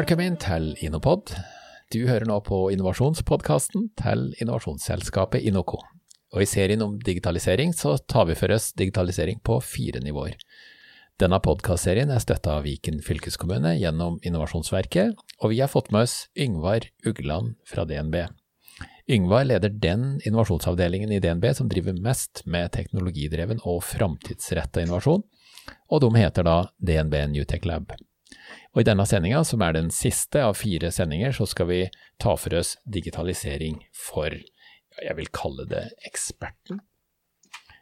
Velkommen 0.00 0.38
til 0.40 0.70
Innopod. 0.80 1.28
Du 1.92 1.98
hører 2.08 2.24
nå 2.24 2.38
på 2.46 2.56
innovasjonspodkasten 2.72 3.90
til 4.00 4.22
innovasjonsselskapet 4.40 5.44
Innoco. 5.44 5.76
Og 6.32 6.40
i 6.40 6.46
serien 6.48 6.80
om 6.80 6.94
digitalisering 7.04 7.74
så 7.76 7.98
tar 8.08 8.30
vi 8.30 8.36
for 8.38 8.54
oss 8.54 8.70
digitalisering 8.80 9.42
på 9.44 9.58
fire 9.60 10.00
nivåer. 10.00 10.40
Denne 11.20 11.36
podkastserien 11.44 12.08
er 12.14 12.24
støtta 12.24 12.56
av 12.56 12.64
Viken 12.64 13.02
fylkeskommune 13.04 13.74
gjennom 13.76 14.16
Innovasjonsverket, 14.24 15.20
og 15.36 15.52
vi 15.52 15.60
har 15.60 15.68
fått 15.68 15.92
med 15.92 16.08
oss 16.08 16.18
Yngvar 16.32 16.88
Ugland 17.04 17.58
fra 17.68 17.84
DNB. 17.84 18.22
Yngvar 19.04 19.50
leder 19.52 19.74
den 19.84 20.14
innovasjonsavdelingen 20.24 21.12
i 21.12 21.20
DNB 21.20 21.50
som 21.58 21.68
driver 21.68 22.00
mest 22.00 22.46
med 22.46 22.72
teknologidreven 22.72 23.60
og 23.66 23.82
framtidsretta 23.84 24.80
innovasjon, 24.80 25.26
og 25.92 26.06
de 26.06 26.14
heter 26.16 26.48
da 26.48 26.62
DNB 26.80 27.26
Newtech 27.34 27.68
Lab. 27.68 27.92
Og 28.70 28.84
I 28.84 28.86
denne 28.86 29.02
sendinga, 29.08 29.42
som 29.46 29.62
er 29.66 29.74
den 29.74 29.88
siste 29.90 30.44
av 30.46 30.54
fire 30.60 30.92
sendinger, 30.94 31.34
så 31.34 31.46
skal 31.50 31.66
vi 31.72 31.80
ta 32.22 32.36
for 32.38 32.54
oss 32.54 32.76
digitalisering 32.86 33.80
for, 33.96 34.30
jeg 35.00 35.16
vil 35.18 35.30
kalle 35.34 35.66
det 35.70 35.88
eksperten. 36.06 36.78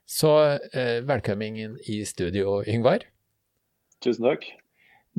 Så 0.09 0.33
eh, 0.73 1.03
velkommen 1.05 1.77
i 1.85 1.99
studio, 2.09 2.63
Yngvar. 2.65 3.05
Tusen 4.01 4.25
takk. 4.31 4.47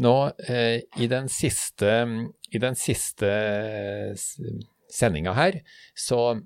Nå, 0.01 0.15
eh, 0.49 0.81
i 0.97 1.09
den 1.11 1.29
siste, 1.29 1.93
i 2.49 2.61
den 2.63 2.77
siste 2.79 3.29
sendinga 4.89 5.35
her, 5.37 5.59
så, 5.93 6.39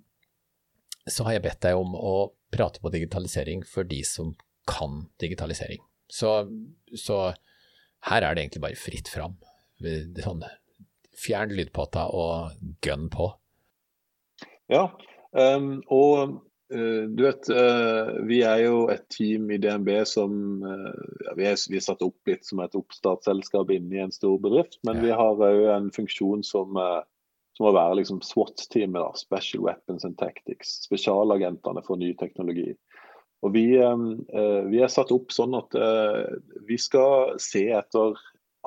så 1.08 1.30
har 1.30 1.38
jeg 1.38 1.46
bedt 1.48 1.64
deg 1.64 1.80
om 1.80 1.96
å 1.96 2.16
prate 2.52 2.84
på 2.84 2.92
digitalisering 2.92 3.64
for 3.64 3.88
de 3.88 4.04
som 4.04 4.36
kan 4.68 5.06
digitalisering. 5.24 5.80
Så, 6.12 6.42
så 7.00 7.32
her 8.10 8.24
er 8.24 8.36
det 8.36 8.44
egentlig 8.44 8.64
bare 8.66 8.80
fritt 8.80 9.12
fram. 9.12 9.38
Sånn, 10.24 10.44
fjern 11.18 11.54
lydpotta 11.56 12.08
og 12.16 12.58
gønn 12.84 13.10
på. 13.14 13.30
Ja, 14.72 14.88
um, 15.32 15.78
og 15.92 16.36
uh, 16.74 17.04
du 17.12 17.24
vet, 17.26 17.50
uh, 17.52 18.16
vi 18.28 18.42
er 18.48 18.64
jo 18.66 18.86
et 18.92 19.06
team 19.14 19.52
i 19.54 19.60
DNB 19.62 19.92
som 20.10 20.64
uh, 20.64 20.92
vi, 21.38 21.48
er, 21.50 21.58
vi, 21.70 21.80
er, 21.80 21.86
satt 21.86 22.04
opp 22.06 22.30
litt 22.30 22.48
som 22.48 22.64
et 22.64 22.78
oppstartsselskap 22.80 23.74
inne 23.76 24.00
i 24.00 24.04
en 24.06 24.16
stor 24.16 24.40
bedrift, 24.44 24.80
men 24.88 25.02
ja. 25.02 25.08
vi 25.08 25.18
har 25.20 25.44
òg 25.50 25.68
en 25.76 25.92
funksjon 25.96 26.46
som, 26.48 26.80
som 27.54 27.68
må 27.68 27.76
være 27.76 28.00
liksom 28.02 28.24
SWAT-teamet, 28.26 29.20
Special 29.22 29.68
Weapons 29.68 30.08
and 30.08 30.18
Tactics, 30.20 30.80
spesialagentene 30.88 31.84
for 31.86 32.00
ny 32.00 32.14
teknologi. 32.20 32.72
Og 33.44 33.52
vi, 33.52 33.66
eh, 33.76 34.62
vi, 34.72 34.80
er 34.80 34.92
satt 34.92 35.12
opp 35.12 35.34
sånn 35.36 35.56
at 35.58 35.76
eh, 35.76 36.36
vi 36.68 36.80
skal 36.80 37.36
se 37.44 37.66
etter 37.76 38.16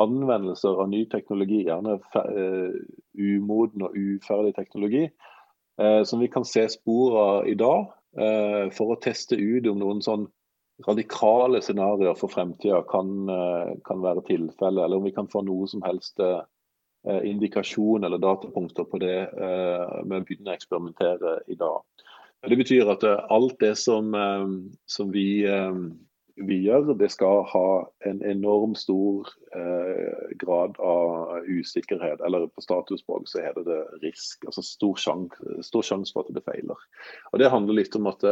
anvendelser 0.03 0.83
av 0.83 0.91
ny 0.93 1.07
teknologi, 1.13 1.63
gjerne 1.65 1.97
eh, 2.21 2.75
umoden 3.17 3.87
og 3.89 3.97
uferdig 3.97 4.53
teknologi, 4.59 5.09
som 5.77 6.23
vi 6.23 6.29
kan 6.33 6.45
se 6.49 6.63
spor 6.73 7.15
av 7.21 7.49
i 7.51 7.53
dag, 7.61 7.91
for 8.73 8.95
å 8.95 8.97
teste 9.05 9.37
ut 9.37 9.67
om 9.69 9.83
noen 9.83 9.99
sånn 10.01 10.23
radikale 10.87 11.61
scenarioer 11.61 12.17
for 12.17 12.33
fremtida 12.33 12.79
kan, 12.89 13.11
kan 13.85 14.01
være 14.01 14.25
tilfelle, 14.25 14.87
eller 14.87 14.97
om 14.97 15.05
vi 15.05 15.13
kan 15.13 15.29
få 15.29 15.43
noe 15.45 15.69
som 15.69 15.85
helst 15.85 16.25
indikasjon 17.05 18.09
eller 18.09 18.25
datapunkter 18.25 18.89
på 18.89 19.03
det 19.05 19.19
med 19.36 20.17
å 20.17 20.25
begynne 20.25 20.55
å 20.55 20.57
eksperimentere 20.57 21.36
i 21.53 21.61
dag. 21.61 21.85
Det 22.45 22.57
betyr 22.57 22.91
at 22.92 23.05
eh, 23.07 23.23
alt 23.33 23.57
det 23.61 23.74
som, 23.80 24.14
eh, 24.14 24.48
som 24.86 25.13
vi, 25.13 25.45
eh, 25.48 25.79
vi, 26.36 26.58
gjør, 26.67 26.92
det 27.01 27.08
skal 27.14 27.47
ha 27.48 27.69
en 28.07 28.23
enorm 28.23 28.74
stor 28.77 29.30
grad 30.36 30.77
av 30.85 31.47
usikkerhet. 31.48 32.20
Eller 32.20 32.45
på 32.52 32.61
statusspråk 32.61 33.24
så 33.30 33.41
heter 33.41 33.64
det 33.64 33.79
risk. 34.02 34.45
Altså 34.45 34.61
stor 34.63 35.01
sjanse 35.01 35.83
sjans 35.86 36.13
for 36.13 36.27
at 36.27 36.36
det 36.36 36.45
feiler. 36.45 36.83
Og 37.33 37.41
Det 37.41 37.48
handler 37.48 37.80
litt 37.80 37.97
om 37.97 38.11
at 38.11 38.27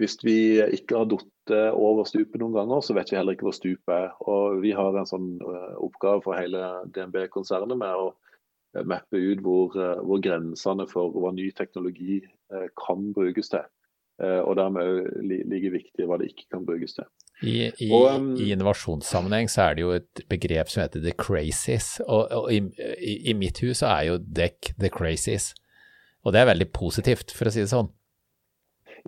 hvis 0.00 0.18
vi 0.24 0.58
ikke 0.58 0.98
har 0.98 1.06
falt 1.06 1.54
over 1.78 2.08
stupet 2.08 2.40
noen 2.42 2.56
ganger, 2.56 2.82
så 2.82 2.96
vet 2.98 3.12
vi 3.12 3.20
heller 3.20 3.38
ikke 3.38 3.46
hvor 3.46 3.54
stupet 3.54 3.94
er. 3.94 4.10
Og 4.26 4.58
Vi 4.64 4.74
har 4.74 4.98
en 4.98 5.06
sånn 5.06 5.38
oppgave 5.78 6.24
for 6.26 6.34
hele 6.34 6.82
DNB-konsernet 6.90 7.78
med 7.78 7.94
å 7.94 8.10
mappe 8.90 9.22
ut 9.22 9.38
hvor, 9.46 9.78
hvor, 10.02 10.18
grensene 10.18 10.90
for 10.90 11.14
hva 11.14 11.30
ny 11.36 11.52
teknologi 11.54 12.24
kan 12.78 13.12
brukes 13.16 13.52
til. 13.52 13.66
Eh, 14.20 14.40
og 14.44 14.56
dermed 14.58 15.06
like 15.24 15.70
viktig 15.72 16.06
hva 16.08 16.18
det 16.20 16.30
ikke 16.32 16.50
kan 16.52 16.66
brukes 16.68 16.92
til. 16.98 17.06
I, 17.40 17.70
i, 17.80 17.88
um, 17.88 18.34
I, 18.36 18.50
innovasjonssammenheng 18.52 19.48
så 19.48 19.70
er 19.70 19.78
det 19.78 19.84
jo 19.86 19.94
et 19.96 20.20
begrep 20.28 20.68
som 20.68 20.82
heter 20.82 21.00
the 21.00 21.14
crazies. 21.16 22.02
Og, 22.04 22.28
og 22.28 22.50
i, 22.52 22.60
i, 23.00 23.32
mitt 23.32 23.62
hus 23.64 23.80
er 23.80 24.10
jo 24.10 24.18
dekk 24.20 24.74
the 24.76 24.90
crazies. 24.92 25.54
Og 26.20 26.34
det 26.34 26.42
er 26.42 26.50
veldig 26.50 26.68
positivt, 26.76 27.32
for 27.32 27.48
å 27.48 27.54
si 27.54 27.62
det 27.64 27.72
sånn. 27.72 27.88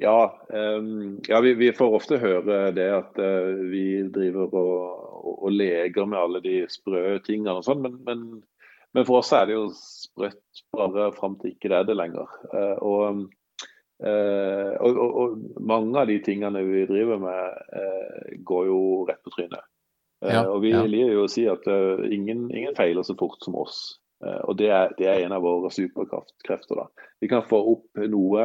Ja, 0.00 0.32
um, 0.48 1.18
ja 1.28 1.42
vi, 1.44 1.52
vi, 1.60 1.68
får 1.76 1.98
ofte 1.98 2.16
høre 2.22 2.70
det 2.72 2.88
at 2.88 3.20
uh, 3.20 3.52
vi 3.68 4.00
driver 4.14 4.48
og, 4.48 4.72
og, 5.12 5.34
og, 5.34 5.50
leker 5.52 6.08
med 6.08 6.22
alle 6.22 6.40
de 6.40 6.62
sprø 6.72 7.18
tingene 7.26 7.58
og 7.60 7.66
sånn, 7.68 7.84
men, 7.84 8.00
men 8.06 8.24
men 8.92 9.06
for 9.08 9.22
oss 9.22 9.32
er 9.36 9.48
det 9.48 9.56
jo 9.56 9.68
sprøtt 9.76 10.64
bare 10.76 11.10
fram 11.16 11.38
til 11.40 11.54
ikke 11.54 11.70
det 11.72 11.78
er 11.78 11.88
det 11.88 11.96
lenger. 11.96 12.34
Eh, 12.52 12.76
og, 12.84 13.22
eh, 14.04 14.72
og, 14.76 14.98
og, 15.04 15.16
og, 15.22 15.38
mange 15.64 15.96
av 16.00 16.10
de 16.10 16.18
tingene 16.24 16.64
vi 16.66 16.84
driver 16.90 17.22
med, 17.22 17.62
eh, 17.78 18.36
går 18.44 18.68
jo 18.68 18.80
rett 19.08 19.22
på 19.24 19.32
trynet. 19.36 19.64
Ja, 20.22 20.44
og 20.46 20.60
vi 20.62 20.70
ja. 20.70 20.84
liker 20.86 21.16
jo 21.16 21.24
å 21.26 21.30
si 21.30 21.48
at 21.50 21.64
ingen, 21.66 22.44
ingen, 22.54 22.76
feiler 22.78 23.02
så 23.02 23.16
fort 23.18 23.42
som 23.42 23.56
oss. 23.58 23.98
Og 24.22 24.54
det 24.54 24.68
er, 24.70 24.92
det 24.94 25.08
er 25.10 25.24
en 25.24 25.32
av 25.34 25.42
våre 25.42 25.66
superkrefter. 25.74 26.78
da. 26.78 27.08
Vi 27.18 27.26
kan 27.26 27.42
få 27.42 27.58
opp 27.72 27.98
noe, 28.06 28.44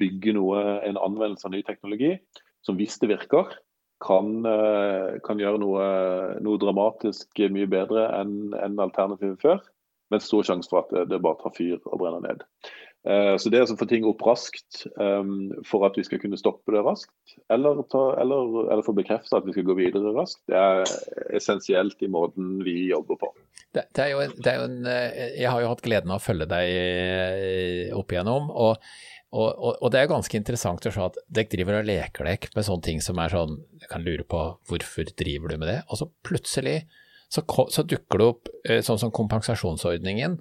bygge 0.00 0.34
noe, 0.34 0.64
en 0.82 0.98
anvendelse 0.98 1.46
av 1.46 1.54
ny 1.54 1.60
teknologi 1.62 2.16
som 2.66 2.74
hvis 2.74 2.98
det 2.98 3.12
virker, 3.12 3.54
kan, 4.02 4.44
eh, 4.46 5.18
kan 5.24 5.40
gjøre 5.40 5.60
noe, 5.62 5.84
noe, 6.44 6.60
dramatisk 6.60 7.40
mye 7.52 7.68
bedre 7.70 8.08
enn 8.18 8.54
en 8.58 8.82
alternativet 8.82 9.40
før. 9.42 9.62
Men 10.12 10.22
stor 10.22 10.44
sjanse 10.46 10.70
for 10.70 10.84
at 10.84 11.08
det 11.10 11.22
bare 11.22 11.40
tar 11.40 11.54
fyr 11.56 11.80
og 11.80 11.98
brenner 11.98 12.22
ned. 12.22 12.44
Eh, 13.06 13.32
så 13.38 13.50
det 13.50 13.64
å 13.64 13.78
få 13.78 13.88
ting 13.90 14.06
opp 14.06 14.22
raskt 14.26 14.84
um, 14.98 15.50
for 15.66 15.86
at 15.86 15.98
vi 15.98 16.04
skal 16.06 16.20
kunne 16.22 16.38
stoppe 16.38 16.74
det 16.74 16.82
raskt, 16.86 17.34
eller, 17.54 17.82
ta, 17.90 18.02
eller, 18.22 18.66
eller 18.66 18.86
få 18.86 18.94
bekrefta 18.98 19.38
at 19.38 19.46
vi 19.46 19.54
skal 19.54 19.66
gå 19.68 19.76
videre 19.78 20.14
raskt, 20.14 20.42
det 20.50 20.58
er 20.58 20.86
essensielt 21.38 22.02
i 22.02 22.10
måten 22.10 22.56
vi 22.66 22.88
jobber 22.90 23.18
på. 23.22 23.30
Det, 23.74 23.86
det, 23.94 24.08
er 24.08 24.10
jo, 24.10 24.24
det 24.34 24.50
er 24.50 24.58
jo 24.58 24.66
en, 24.70 24.90
jeg 25.38 25.52
har 25.52 25.62
jo 25.62 25.70
hatt 25.70 25.84
gleden 25.86 26.14
av 26.14 26.18
å 26.18 26.26
følge 26.26 26.48
deg 26.50 27.94
opp 27.94 28.14
igjennom. 28.14 28.50
og 28.50 28.82
og, 29.36 29.48
og, 29.52 29.72
og, 29.82 29.90
det 29.92 30.00
er 30.00 30.10
ganske 30.10 30.38
interessant 30.38 30.86
å 30.88 30.92
se 30.94 31.02
at 31.04 31.18
dere 31.28 31.50
driver 31.52 31.80
og 31.80 31.88
leker 31.88 32.28
dere 32.28 32.52
med 32.56 32.66
sånne 32.66 32.86
ting 32.86 33.02
som 33.04 33.18
er 33.20 33.34
sånn 33.34 33.58
Jeg 33.82 33.90
kan 33.90 34.04
lure 34.06 34.24
på 34.24 34.42
hvorfor 34.70 35.10
driver 35.18 35.52
du 35.52 35.58
med 35.60 35.68
det? 35.70 35.80
Og 35.90 36.00
så 36.00 36.08
plutselig 36.26 36.78
så, 37.28 37.42
så 37.44 37.82
dukker 37.82 38.22
det 38.22 38.28
opp 38.30 38.50
eh, 38.68 38.82
sånn 38.86 39.00
som 39.02 39.12
kompensasjonsordningen, 39.14 40.38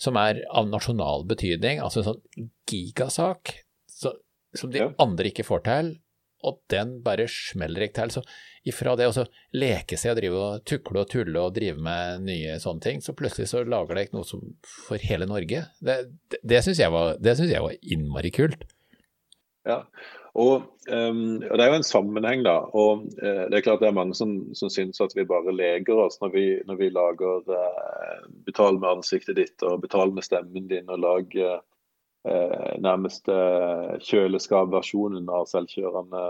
som 0.00 0.18
er 0.20 0.44
av 0.46 0.68
nasjonal 0.70 1.26
betydning, 1.28 1.82
altså 1.82 2.00
en 2.00 2.08
sånn 2.12 2.50
gigasak 2.70 3.56
så, 3.90 4.14
som 4.56 4.70
de 4.72 4.86
andre 5.02 5.32
ikke 5.32 5.44
får 5.46 5.64
til, 5.66 5.90
og 6.46 6.60
den 6.72 6.98
bare 7.04 7.26
smeller 7.30 7.86
ikke 7.86 7.98
til. 8.00 8.14
Så 8.16 8.70
ifra 8.70 8.94
det 8.98 9.08
å 9.08 9.26
leke 9.56 9.98
seg 10.00 10.14
og 10.14 10.20
drive 10.20 10.42
og 10.44 10.64
tukle 10.68 11.02
og 11.02 11.10
tulle 11.12 11.42
og 11.42 11.54
drive 11.56 11.80
med 11.80 12.26
nye 12.28 12.58
sånne 12.62 12.84
ting, 12.84 13.02
så 13.04 13.16
plutselig 13.16 13.50
så 13.50 13.64
lager 13.64 13.96
det 13.96 14.08
ikke 14.08 14.18
noe 14.20 14.28
som 14.28 14.44
for 14.68 15.00
hele 15.02 15.28
Norge. 15.30 15.64
Det, 15.80 15.98
det, 16.32 16.42
det 16.42 16.62
syns 16.66 16.82
jeg, 16.82 16.92
jeg, 16.92 17.64
var 17.66 17.76
innmari 17.80 18.32
kult. 18.34 18.64
Ja, 19.68 19.82
og, 20.38 20.62
um, 20.86 21.40
og, 21.42 21.54
det 21.58 21.64
er 21.64 21.72
jo 21.72 21.78
en 21.80 21.86
sammenheng, 21.86 22.44
da. 22.46 22.56
Og 22.76 23.06
uh, 23.18 23.44
det 23.50 23.58
er 23.58 23.64
klart 23.66 23.82
det 23.82 23.90
er 23.90 23.96
mange 23.96 24.14
som, 24.18 24.36
som 24.56 24.70
syns 24.72 25.02
at 25.02 25.16
vi 25.16 25.26
bare 25.28 25.54
leker 25.54 26.04
oss 26.06 26.20
når 26.22 26.34
vi, 26.36 26.44
når 26.68 26.78
vi 26.78 26.92
lager 26.94 27.50
uh, 27.50 28.28
Betal 28.46 28.78
med 28.78 29.00
ansiktet 29.00 29.40
ditt 29.40 29.66
og 29.66 29.82
betal 29.82 30.14
med 30.14 30.26
stemmen 30.26 30.68
din 30.70 30.90
og 30.90 31.02
lag 31.02 31.36
uh, 31.42 31.58
eh, 32.28 32.74
nærmeste 32.82 33.36
kjøleskapversjonen 34.06 35.30
av 35.32 35.48
selvkjørende 35.50 36.24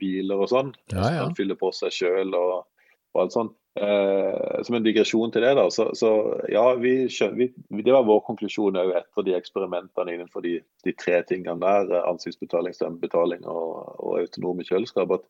biler 0.00 0.44
og 0.44 0.52
sånn. 0.52 0.74
Ja, 0.92 1.06
ja. 1.14 1.24
Som 1.24 1.38
fyller 1.38 1.58
på 1.60 1.72
seg 1.76 1.94
sjøl 1.94 2.36
og, 2.36 2.66
og, 3.14 3.22
alt 3.24 3.36
sånt. 3.36 3.56
Eh, 3.80 4.60
som 4.66 4.76
en 4.76 4.84
digresjon 4.84 5.30
til 5.30 5.44
det, 5.46 5.52
da, 5.54 5.68
så, 5.70 5.92
så 5.94 6.10
ja, 6.50 6.64
vi, 6.82 7.06
vi, 7.38 7.46
det 7.86 7.94
var 7.94 8.08
vår 8.08 8.24
konklusjon 8.26 8.80
òg 8.80 8.90
etter 8.98 9.26
de 9.28 9.36
eksperimentene 9.38 10.16
innenfor 10.16 10.42
de, 10.42 10.56
de 10.84 10.94
tre 10.98 11.20
tingene 11.28 11.62
der, 11.62 12.00
ansiktsbetaling, 12.02 12.74
stemmebetaling 12.74 13.46
og, 13.46 13.92
og 14.02 14.18
autonome 14.24 14.66
kjøleskap. 14.66 15.14
at 15.14 15.28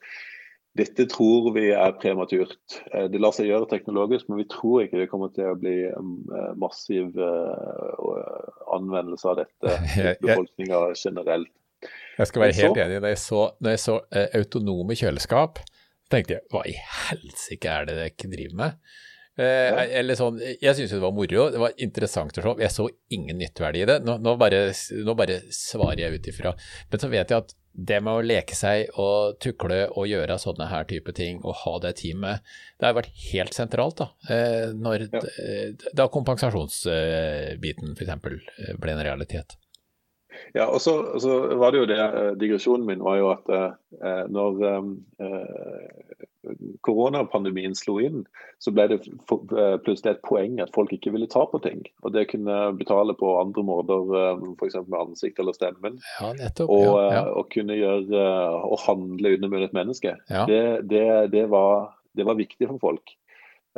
dette 0.78 1.06
tror 1.11 1.50
vi 1.55 1.70
er 1.75 1.94
prematurt. 1.99 2.76
Eh, 2.94 3.08
det 3.11 3.20
lar 3.22 3.34
seg 3.34 3.49
gjøre 3.50 3.69
teknologisk, 3.70 4.28
men 4.31 4.43
vi 4.43 4.46
tror 4.50 4.84
ikke 4.84 5.00
det 5.00 5.08
kommer 5.11 5.32
til 5.34 5.50
å 5.50 5.56
bli 5.58 5.76
eh, 5.88 6.52
massiv 6.61 7.19
eh, 7.19 8.44
anvendelse 8.76 9.32
av 9.32 9.40
dette 9.43 9.75
i 9.99 10.14
befolkninga 10.22 10.84
generelt. 10.94 11.50
Jeg 12.20 12.28
skal 12.28 12.44
være 12.44 12.58
helt 12.61 12.81
enig. 12.84 13.00
Når 13.00 13.14
jeg 13.14 13.22
så, 13.22 13.44
når 13.64 13.75
jeg 13.75 13.82
så 13.82 13.94
autonome 14.37 14.96
kjøleskap, 15.00 15.62
tenkte 16.12 16.37
jeg 16.37 16.44
hva 16.52 16.67
i 16.69 16.75
helsike 16.76 17.70
er 17.73 17.88
det 17.88 17.96
dere 17.96 18.32
driver 18.34 18.58
med? 18.61 18.99
Eh, 19.40 19.78
eller 20.00 20.19
sånn, 20.19 20.40
jeg 20.42 20.76
syns 20.76 20.92
det 20.92 21.00
var 21.00 21.14
moro, 21.16 21.46
det 21.52 21.60
var 21.62 21.78
interessant 21.81 22.37
å 22.37 22.44
se. 22.44 22.52
Jeg 22.60 22.75
så 22.75 22.88
ingen 23.14 23.40
nytteverdi 23.40 23.84
i 23.84 23.88
det. 23.88 24.00
Nå, 24.04 24.19
nå, 24.20 24.37
bare, 24.40 24.66
nå 25.06 25.16
bare, 25.16 25.40
svarer 25.54 26.04
jeg 26.04 26.19
ut 26.19 26.31
ifra. 26.34 26.52
Men 26.90 27.02
så 27.02 27.10
vet 27.12 27.32
jeg 27.32 27.44
at 27.46 27.56
det 27.70 28.00
med 28.02 28.19
å 28.19 28.25
leke 28.26 28.56
seg 28.58 28.90
og 28.98 29.38
tukle 29.40 29.84
og 29.94 30.08
gjøre 30.10 30.37
sånne 30.42 30.66
her 30.72 30.88
type 30.90 31.14
ting 31.16 31.38
og 31.46 31.54
ha 31.62 31.76
det 31.87 31.94
teamet, 32.02 32.42
det 32.76 32.88
har 32.88 32.98
vært 32.98 33.14
helt 33.31 33.56
sentralt 33.56 34.02
da. 34.02 34.10
Eh, 34.28 34.75
når, 34.76 35.06
ja. 35.14 35.25
da 35.96 36.10
kompensasjonsbiten 36.12 37.94
f.eks. 37.94 38.14
ble 38.82 38.96
en 38.96 39.04
realitet. 39.06 39.56
Ja, 40.54 40.66
og 40.66 40.81
så, 40.82 40.94
så, 41.22 41.37
var 41.60 41.72
det 41.72 41.82
jo 41.82 41.88
det, 41.90 42.00
eh, 42.00 42.32
Digresjonen 42.40 42.87
min 42.88 43.04
var 43.04 43.20
jo 43.20 43.31
at 43.32 43.50
eh, 43.54 44.25
når 44.32 44.64
eh, 44.66 44.88
koronapandemien 46.87 47.75
slo 47.76 47.98
inn, 48.02 48.25
så 48.62 48.72
ble 48.75 48.87
det 48.92 48.98
eh, 49.04 49.76
plutselig 49.84 50.14
et 50.14 50.22
poeng 50.26 50.58
at 50.62 50.72
folk 50.75 50.92
ikke 50.96 51.12
ville 51.14 51.28
ta 51.31 51.44
på 51.50 51.60
ting. 51.64 51.82
Og 52.04 52.14
det 52.16 52.28
kunne 52.32 52.58
betale 52.78 53.16
på 53.19 53.34
andre 53.40 53.64
måter, 53.66 54.12
eh, 54.16 54.42
f.eks. 54.56 54.81
med 54.87 54.98
ansikt 55.00 55.40
eller 55.42 55.56
stemmen. 55.56 56.00
Ja, 56.19 56.32
nettopp. 56.38 56.72
Og, 56.72 56.88
ja, 56.88 57.06
ja. 57.19 57.25
og 57.37 57.50
kunne 57.54 57.78
gjøre 57.78 58.26
og 58.66 58.78
handle 58.87 59.37
under 59.38 59.66
et 59.66 59.76
menneske. 59.76 60.16
Ja. 60.32 60.46
Det, 60.48 60.62
det, 60.90 61.06
det, 61.34 61.46
var, 61.52 61.92
det 62.16 62.28
var 62.28 62.40
viktig 62.40 62.69
for 62.72 62.82
folk. 62.90 63.16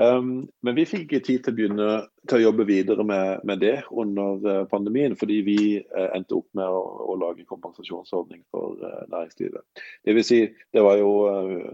Um, 0.01 0.49
men 0.65 0.77
vi 0.79 0.87
fikk 0.89 1.11
ikke 1.11 1.25
tid 1.27 1.43
til 1.45 1.53
å 1.53 1.57
begynne 1.57 1.87
til 2.31 2.39
å 2.39 2.45
jobbe 2.47 2.65
videre 2.65 3.05
med, 3.05 3.43
med 3.45 3.61
det 3.61 3.75
under 3.91 4.39
uh, 4.47 4.63
pandemien, 4.71 5.13
fordi 5.21 5.41
vi 5.45 5.57
uh, 5.83 6.07
endte 6.17 6.39
opp 6.39 6.49
med 6.57 6.65
å, 6.65 6.81
å 7.13 7.17
lage 7.21 7.45
kompensasjonsordning 7.49 8.41
for 8.55 8.79
uh, 8.81 9.03
næringslivet. 9.13 9.83
Det 10.09 10.15
vil 10.17 10.25
si, 10.25 10.41
det 10.73 10.85
var 10.85 10.97
jo, 10.97 11.13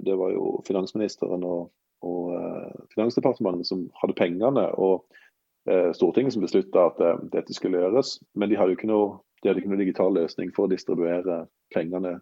det 0.03 0.17
var 0.19 0.35
jo 0.35 0.57
finansministeren 0.67 1.47
og, 1.47 1.71
og 2.07 2.35
Finansdepartementet 2.95 3.67
som 3.67 3.87
hadde 3.99 4.15
pengene, 4.19 4.69
og 4.79 5.07
Stortinget 5.99 6.33
som 6.33 6.45
beslutta 6.45 6.87
at 6.89 7.01
dette 7.33 7.53
skulle 7.53 7.81
gjøres. 7.81 8.15
Men 8.39 8.49
de 8.49 8.57
hadde 8.57 8.73
jo 8.73 8.79
ikke 8.79 8.89
noe, 8.89 9.09
de 9.43 9.51
hadde 9.51 9.61
ikke 9.61 9.73
noe 9.73 9.81
digital 9.81 10.15
løsning 10.15 10.53
for 10.57 10.65
å 10.65 10.71
distribuere 10.71 11.41
pengene 11.75 12.15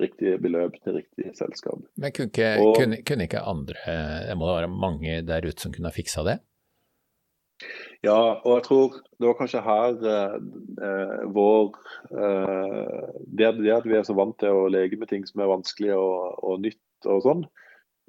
riktige 0.00 0.38
beløp 0.42 0.76
til 0.82 0.98
riktig 0.98 1.30
selskap. 1.38 1.84
Men 2.00 2.14
kunne 2.14 2.32
ikke, 2.32 2.50
og, 2.62 2.74
kunne, 2.78 2.98
kunne 3.06 3.28
ikke 3.28 3.44
andre, 3.46 3.78
det 4.28 4.36
må 4.38 4.48
være 4.50 4.70
mange 4.72 5.20
der 5.26 5.46
ute 5.46 5.60
som 5.62 5.74
kunne 5.74 5.90
ha 5.90 5.94
fiksa 5.94 6.24
det? 6.26 6.38
Ja, 8.04 8.18
og 8.42 8.56
jeg 8.56 8.64
tror 8.66 8.96
det 9.20 9.28
var 9.28 9.36
kanskje 9.38 9.62
her 9.64 10.00
eh, 10.10 11.20
vår 11.32 11.76
eh, 12.10 13.12
det, 13.30 13.52
det, 13.62 13.70
at 13.76 13.86
vi 13.86 13.96
er 13.96 14.04
så 14.04 14.16
vant 14.18 14.36
til 14.42 14.52
å 14.52 14.66
leke 14.72 14.98
med 15.00 15.08
ting 15.12 15.22
som 15.28 15.40
er 15.40 15.52
vanskelig 15.52 15.94
og, 15.96 16.42
og 16.44 16.64
nytt 16.66 17.08
og 17.08 17.22
sånn, 17.24 17.46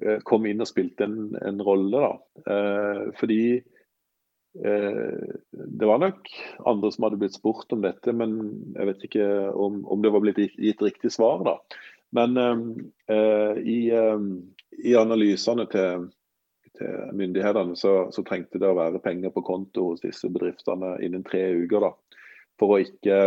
eh, 0.04 0.18
kom 0.26 0.50
inn 0.50 0.60
og 0.64 0.68
spilte 0.68 1.06
en, 1.06 1.30
en 1.38 1.62
rolle. 1.64 2.02
da. 2.02 2.42
Eh, 2.52 3.02
fordi 3.22 3.40
Eh, 3.56 3.75
det 4.56 5.86
var 5.86 5.98
nok 6.00 6.30
andre 6.68 6.90
som 6.92 7.04
hadde 7.06 7.18
blitt 7.20 7.36
spurt 7.36 7.72
om 7.74 7.82
dette, 7.84 8.12
men 8.16 8.36
jeg 8.76 8.88
vet 8.88 9.04
ikke 9.08 9.26
om, 9.52 9.82
om 9.84 10.04
det 10.04 10.12
var 10.14 10.24
blitt 10.24 10.40
gitt 10.40 10.82
riktig 10.82 11.12
svar. 11.12 11.44
da. 11.46 11.56
Men 12.16 12.36
eh, 13.06 13.58
i, 13.60 13.90
um, 13.92 14.30
i, 14.78 14.94
analysene 14.96 15.66
til, 15.72 16.08
til 16.78 17.12
myndighetene 17.18 17.76
så, 17.76 18.06
så, 18.14 18.24
trengte 18.24 18.60
det 18.62 18.70
å 18.70 18.78
være 18.78 19.02
penger 19.04 19.34
på 19.34 19.44
konto 19.44 19.90
hos 19.90 20.04
disse 20.04 20.30
bedriftene 20.32 20.96
innen 21.04 21.26
tre 21.26 21.42
uker. 21.58 21.88
da, 21.88 21.92
For, 22.60 22.78
ikke, 22.80 23.20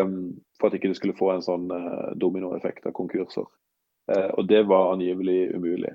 for 0.58 0.70
at 0.70 0.80
ikke 0.80 0.94
det 0.94 1.00
skulle 1.02 1.20
få 1.20 1.34
en 1.36 1.46
sånn 1.46 1.70
dominoeffekt 2.18 2.90
av 2.90 2.96
konkurser. 2.98 3.46
Eh, 4.10 4.30
og 4.38 4.48
det 4.50 4.64
var 4.70 4.94
angivelig 4.94 5.52
umulig. 5.56 5.94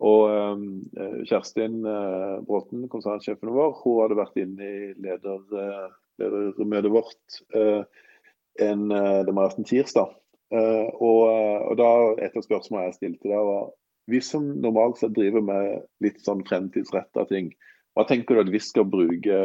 Og 0.00 0.30
ehm, 0.32 0.68
eh, 0.96 1.18
Kjerstin 1.28 1.82
eh, 1.84 2.36
Bråten, 2.46 2.86
konsernsjefen 2.92 3.52
vår, 3.52 3.74
hun 3.82 3.98
hadde 4.04 4.20
vært 4.20 4.38
inne 4.40 4.68
i 4.68 4.92
leder, 4.96 5.42
eh, 5.60 5.90
ledermøtet 6.22 6.94
vårt 6.94 7.40
en, 8.60 8.88
det 8.90 9.32
må 9.32 9.40
være 9.40 9.60
en 9.60 9.68
tirsdag. 9.68 10.16
Og, 10.50 11.20
og 11.30 11.76
da 11.78 11.90
Et 12.26 12.34
av 12.36 12.42
spørsmålene 12.44 12.90
jeg 12.90 12.96
stilte 12.98 13.30
der, 13.30 13.44
var 13.46 13.70
vi 14.10 14.20
som 14.24 14.48
normalt 14.60 14.98
sett 15.00 15.14
driver 15.16 15.44
med 15.46 15.84
litt 16.04 16.18
sånn 16.26 16.42
fremtidsretta 16.44 17.24
ting, 17.30 17.52
hva 17.96 18.04
tenker 18.08 18.36
du 18.36 18.42
at 18.42 18.52
vi 18.52 18.60
skal 18.62 18.86
bruke 18.86 19.38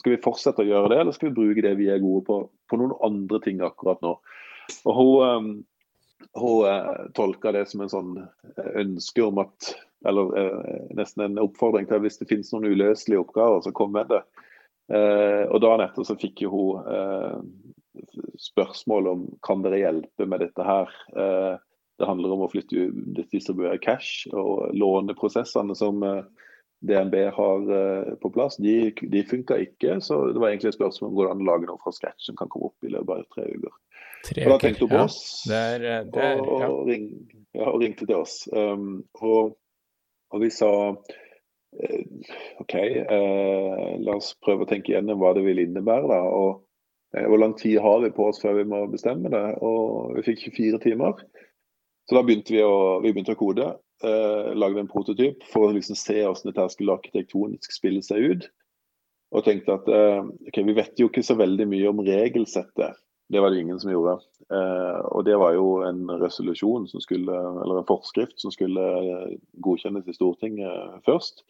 Skal 0.00 0.14
vi 0.14 0.20
fortsette 0.22 0.62
å 0.62 0.68
gjøre 0.68 0.92
det, 0.92 1.00
eller 1.00 1.16
skal 1.16 1.30
vi 1.30 1.38
bruke 1.40 1.64
det 1.64 1.74
vi 1.80 1.88
er 1.90 2.02
gode 2.02 2.22
på, 2.28 2.38
på 2.70 2.78
noen 2.78 2.94
andre 3.04 3.40
ting 3.44 3.64
akkurat 3.64 3.98
nå? 4.04 4.14
Og 4.84 4.94
hun, 4.94 5.26
ehm, 5.26 5.50
hun 6.34 6.64
tolker 6.64 7.12
tolka 7.14 7.52
det 7.52 7.64
som 7.70 7.82
en 7.84 7.92
sånn 7.92 8.16
eh, 8.22 8.72
ønske 8.82 9.22
om 9.24 9.42
at 9.44 9.74
Eller 10.06 10.34
eh, 10.38 10.82
nesten 10.94 11.24
en 11.24 11.40
oppfordring 11.42 11.88
til 11.88 11.98
at 11.98 12.04
hvis 12.04 12.20
det 12.20 12.28
finnes 12.30 12.52
noen 12.52 12.68
uløselige 12.70 13.18
oppgaver, 13.18 13.64
så 13.64 13.72
kom 13.74 13.90
med 13.96 14.06
det. 14.12 14.20
Eh, 14.94 15.42
og 15.50 15.58
dagen 15.64 15.82
etter 15.82 16.06
så 16.06 16.14
fikk 16.16 16.44
jo 16.44 16.52
hun 16.52 16.92
eh, 16.94 18.04
spørsmål 18.38 19.10
om 19.10 19.24
kan 19.42 19.64
dere 19.64 19.80
hjelpe 19.82 20.28
med 20.30 20.44
dette 20.44 20.62
her. 20.62 20.94
Eh, 21.18 21.56
det 21.98 22.06
handler 22.06 22.36
om 22.36 22.44
å 22.46 22.50
flytte 22.52 22.92
distribuere 23.18 23.80
cash 23.82 24.30
og 24.30 24.70
låneprosessene 24.78 25.74
som 25.74 25.98
DNB 26.86 27.14
har 27.34 27.64
på 28.22 28.30
plass. 28.30 28.56
De, 28.62 28.92
de 29.12 29.22
funka 29.26 29.56
ikke, 29.64 29.96
så 30.04 30.20
det 30.30 30.38
var 30.38 30.52
egentlig 30.52 30.70
et 30.70 30.78
spørsmål 30.78 31.08
om 31.10 31.16
hvordan 31.16 31.46
lage 31.48 31.66
noe 31.66 31.80
fra 31.82 31.92
scratch 31.94 32.28
som 32.28 32.36
kan 32.38 32.50
komme 32.52 32.70
opp 32.70 32.86
i 32.86 32.92
løpet 32.92 33.14
av 33.16 33.26
tre 33.34 33.46
uker. 33.50 33.74
Tre 34.24 34.44
da 34.44 34.58
tenkte 34.58 34.84
hun 34.84 34.90
på 34.90 35.00
oss 35.04 35.44
der, 35.48 35.84
eh, 35.84 36.04
der, 36.12 36.40
og, 36.42 36.60
ja. 36.60 36.68
ring, 36.88 37.08
ja, 37.54 37.70
og, 37.70 37.80
ringte 37.82 38.06
til 38.06 38.18
oss. 38.18 38.40
Um, 38.52 39.04
og, 39.14 39.54
og, 40.32 40.40
vi 40.42 40.50
sa 40.54 40.70
uh, 40.92 42.30
OK, 42.62 42.74
uh, 42.74 43.92
la 44.02 44.16
oss 44.16 44.34
prøve 44.42 44.66
å 44.66 44.70
tenke 44.70 44.92
igjennom 44.92 45.20
hva 45.22 45.34
det 45.36 45.44
vil 45.46 45.62
innebære. 45.62 46.10
da, 46.10 46.20
og 46.26 46.64
uh, 47.16 47.26
Hvor 47.26 47.42
lang 47.42 47.54
tid 47.60 47.78
har 47.84 48.02
vi 48.04 48.14
på 48.14 48.30
oss 48.30 48.42
før 48.42 48.58
vi 48.60 48.66
må 48.68 48.84
bestemme 48.90 49.32
det? 49.32 49.44
Og 49.62 50.18
vi 50.18 50.26
fikk 50.32 50.48
24 50.50 50.82
timer. 50.88 51.22
Så 52.08 52.16
da 52.16 52.24
begynte 52.24 52.56
vi 52.56 52.64
å, 52.64 52.98
vi 53.04 53.12
begynte 53.12 53.36
å 53.36 53.40
kode. 53.40 53.72
Lagde 54.02 54.78
en 54.78 54.90
prototyp 54.90 55.42
for 55.50 55.66
å 55.66 55.74
liksom 55.74 55.96
se 55.98 56.20
hvordan 56.20 56.52
dette 56.52 56.66
skulle 56.70 56.94
arkitektonisk 56.94 57.72
spille 57.74 58.02
seg 58.06 58.26
ut. 58.30 58.44
Og 59.34 59.42
tenkte 59.44 59.74
at 59.74 59.88
okay, 59.90 60.62
vi 60.62 60.76
vet 60.76 61.00
jo 61.00 61.08
ikke 61.10 61.24
så 61.26 61.34
veldig 61.40 61.66
mye 61.66 61.90
om 61.90 62.04
regelsettet 62.06 62.94
det 63.28 63.40
var 63.40 63.50
det 63.50 63.60
ingen 63.60 63.80
som 63.80 63.90
gjorde. 63.92 64.18
Eh, 64.52 65.00
og 65.12 65.24
det 65.24 65.36
var 65.36 65.52
jo 65.52 65.82
en 65.84 66.06
resolusjon 66.20 66.86
som 66.88 67.00
skulle, 67.04 67.32
eller 67.32 67.80
en 67.80 67.88
forskrift 67.88 68.40
som 68.40 68.52
skulle 68.54 68.84
godkjennes 69.64 70.08
i 70.08 70.16
Stortinget 70.16 71.02
først. 71.04 71.44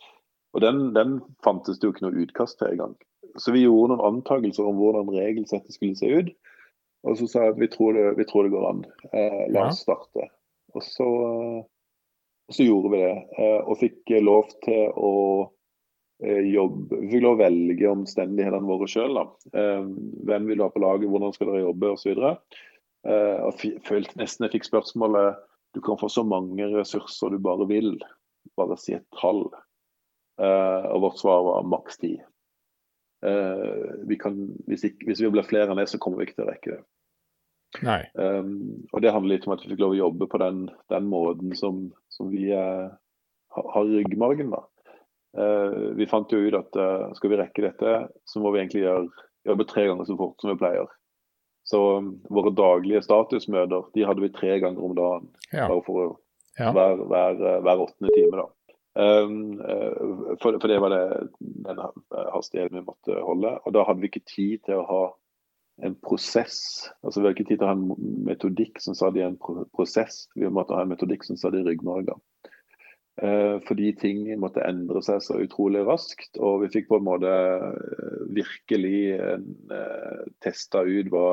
Og 0.57 0.65
den, 0.65 0.89
den 0.97 1.21
fantes 1.45 1.79
det 1.79 1.87
jo 1.87 1.95
ikke 1.95 2.09
noe 2.09 2.25
utkast 2.25 2.59
til 2.59 2.73
engang. 2.75 2.97
Så 3.39 3.55
vi 3.55 3.63
gjorde 3.63 3.95
noen 3.95 4.07
antakelser 4.17 4.67
om 4.67 4.79
hvordan 4.81 5.13
regelsettet 5.15 5.77
skulle 5.77 5.99
se 5.99 6.11
ut. 6.11 6.33
Og 7.07 7.21
så 7.21 7.29
sa 7.31 7.47
jeg 7.47 7.55
at 7.55 7.63
vi 7.63 7.71
tror 7.71 7.95
det, 7.95 8.07
vi 8.19 8.27
tror 8.27 8.49
det 8.49 8.55
går 8.57 8.69
an. 8.73 8.85
Eh, 9.13 9.45
la 9.55 9.69
oss 9.69 9.85
starte. 9.85 10.27
Og 10.75 10.83
så, 10.83 11.09
så 12.53 12.65
gjorde 12.65 12.93
vi 12.93 13.03
det. 13.03 13.15
Eh, 13.39 13.61
og 13.65 13.79
fikk 13.81 14.13
lov 14.25 14.51
til 14.65 14.93
å 14.97 15.15
jobbe. 16.19 16.97
Vi 17.05 17.13
fikk 17.13 17.23
lov 17.23 17.37
å 17.37 17.43
velge 17.45 17.91
omstendighetene 17.93 18.67
våre 18.67 18.89
sjøl. 18.91 19.21
Eh, 19.53 19.85
hvem 20.29 20.49
vil 20.49 20.59
du 20.59 20.65
ha 20.65 20.71
på 20.75 20.83
laget, 20.83 21.11
hvordan 21.13 21.35
skal 21.37 21.53
dere 21.53 21.67
jobbe 21.67 21.93
osv. 21.95 22.25
Jeg 23.09 23.79
følte 23.87 24.19
nesten 24.19 24.45
jeg 24.45 24.57
fikk 24.57 24.67
spørsmålet 24.67 25.39
du 25.77 25.79
kan 25.85 26.01
få 26.01 26.09
så 26.11 26.25
mange 26.27 26.67
ressurser 26.73 27.31
du 27.31 27.39
bare 27.45 27.69
vil, 27.71 27.93
bare 28.59 28.77
si 28.81 28.97
et 28.97 29.07
tall. 29.21 29.45
Og 30.43 31.05
vårt 31.05 31.21
svar 31.21 31.45
var 31.47 31.69
maks 31.71 32.01
ti. 32.03 32.17
Hvis, 33.23 34.85
hvis, 35.07 35.23
vi 35.23 35.31
blir 35.31 35.47
flere 35.47 35.71
enn 35.71 35.79
det, 35.79 35.87
så 35.93 36.01
kommer 36.03 36.21
vi 36.21 36.27
ikke 36.27 36.41
til 36.41 36.49
å 36.49 36.51
rekke 36.51 36.75
det. 36.75 36.81
Um, 38.15 38.87
og 38.93 39.03
det 39.05 39.13
handler 39.13 39.37
litt 39.37 39.47
om 39.47 39.55
at 39.55 39.63
vi 39.65 39.73
fikk 39.73 39.83
lov 39.83 39.95
å 39.95 40.01
jobbe 40.01 40.29
på 40.31 40.41
den, 40.41 40.67
den 40.93 41.09
måten 41.11 41.53
som, 41.59 41.89
som 42.19 42.33
vi 42.35 42.51
uh, 42.53 42.91
har 43.55 43.89
ryggmargen. 43.89 44.51
da. 44.53 44.65
Eh, 45.37 45.71
vi 45.95 46.07
fant 46.07 46.33
jo 46.33 46.41
ut 46.41 46.57
at 46.57 46.77
eh, 46.77 47.09
skal 47.19 47.33
vi 47.33 47.41
rekke 47.41 47.67
dette, 47.67 47.97
så 48.27 48.41
må 48.43 48.53
vi 48.55 48.63
egentlig 48.63 48.87
gjøre, 48.87 49.27
jobbe 49.49 49.67
tre 49.69 49.85
ganger 49.91 50.09
så 50.09 50.17
fort 50.19 50.41
som 50.41 50.53
vi 50.53 50.61
pleier. 50.61 50.89
Så 51.69 51.81
um, 52.01 52.15
våre 52.33 52.55
daglige 52.57 53.03
statusmøter 53.05 53.91
de 53.93 54.07
hadde 54.09 54.25
vi 54.25 54.31
tre 54.33 54.55
ganger 54.63 54.85
om 54.85 54.95
dagen. 54.97 55.27
Ja. 55.53 55.67
For 55.85 56.15
ja. 56.57 56.71
hver, 56.73 57.03
hver, 57.11 57.43
eh, 57.43 57.59
hver, 57.67 57.83
åttende 57.85 58.15
time. 58.15 58.41
da. 58.41 58.49
Um, 58.99 59.35
for, 60.41 60.57
for, 60.57 60.67
det 60.67 60.79
var 60.83 60.91
det 60.91 61.03
den 61.69 61.83
hastigheten 62.33 62.81
vi 62.81 62.87
måtte 62.87 63.21
holde. 63.23 63.53
Og 63.69 63.77
da 63.77 63.85
hadde 63.87 64.03
vi 64.03 64.11
ikke 64.11 64.25
tid 64.33 64.65
til 64.65 64.81
å 64.81 64.87
ha 64.89 65.03
en 65.83 65.95
prosess. 65.95 66.89
Altså 67.03 67.21
Vi 67.21 67.27
har 67.27 67.37
ikke 67.37 67.49
tid 67.49 67.61
til 67.61 67.67
å 67.67 67.71
ha 67.71 67.77
en 67.77 68.15
metodikk 68.27 68.81
som 68.83 68.97
sa 68.99 69.11
det 69.15 69.23
i 69.23 69.27
en 69.29 69.39
prosess. 69.39 70.27
Vi 70.35 70.51
måtte 70.51 70.77
ha 70.77 70.85
en 70.85 70.93
metodikk 70.93 71.27
som 71.27 71.39
sa 71.39 71.53
de 71.55 71.63
ryggmargen. 71.67 72.19
Eh, 73.23 73.57
fordi 73.67 73.93
ting 73.99 74.21
måtte 74.39 74.63
endre 74.63 75.03
seg 75.03 75.23
så 75.25 75.41
utrolig 75.43 75.83
raskt. 75.89 76.39
Og 76.39 76.63
vi 76.65 76.73
fikk 76.77 76.91
på 76.91 77.01
en 77.01 77.09
måte 77.09 77.33
eh, 77.33 78.19
virkelig 78.37 79.01
en, 79.19 79.49
uh, 79.73 80.23
testa 80.45 80.85
ut 80.87 81.11
hva 81.11 81.29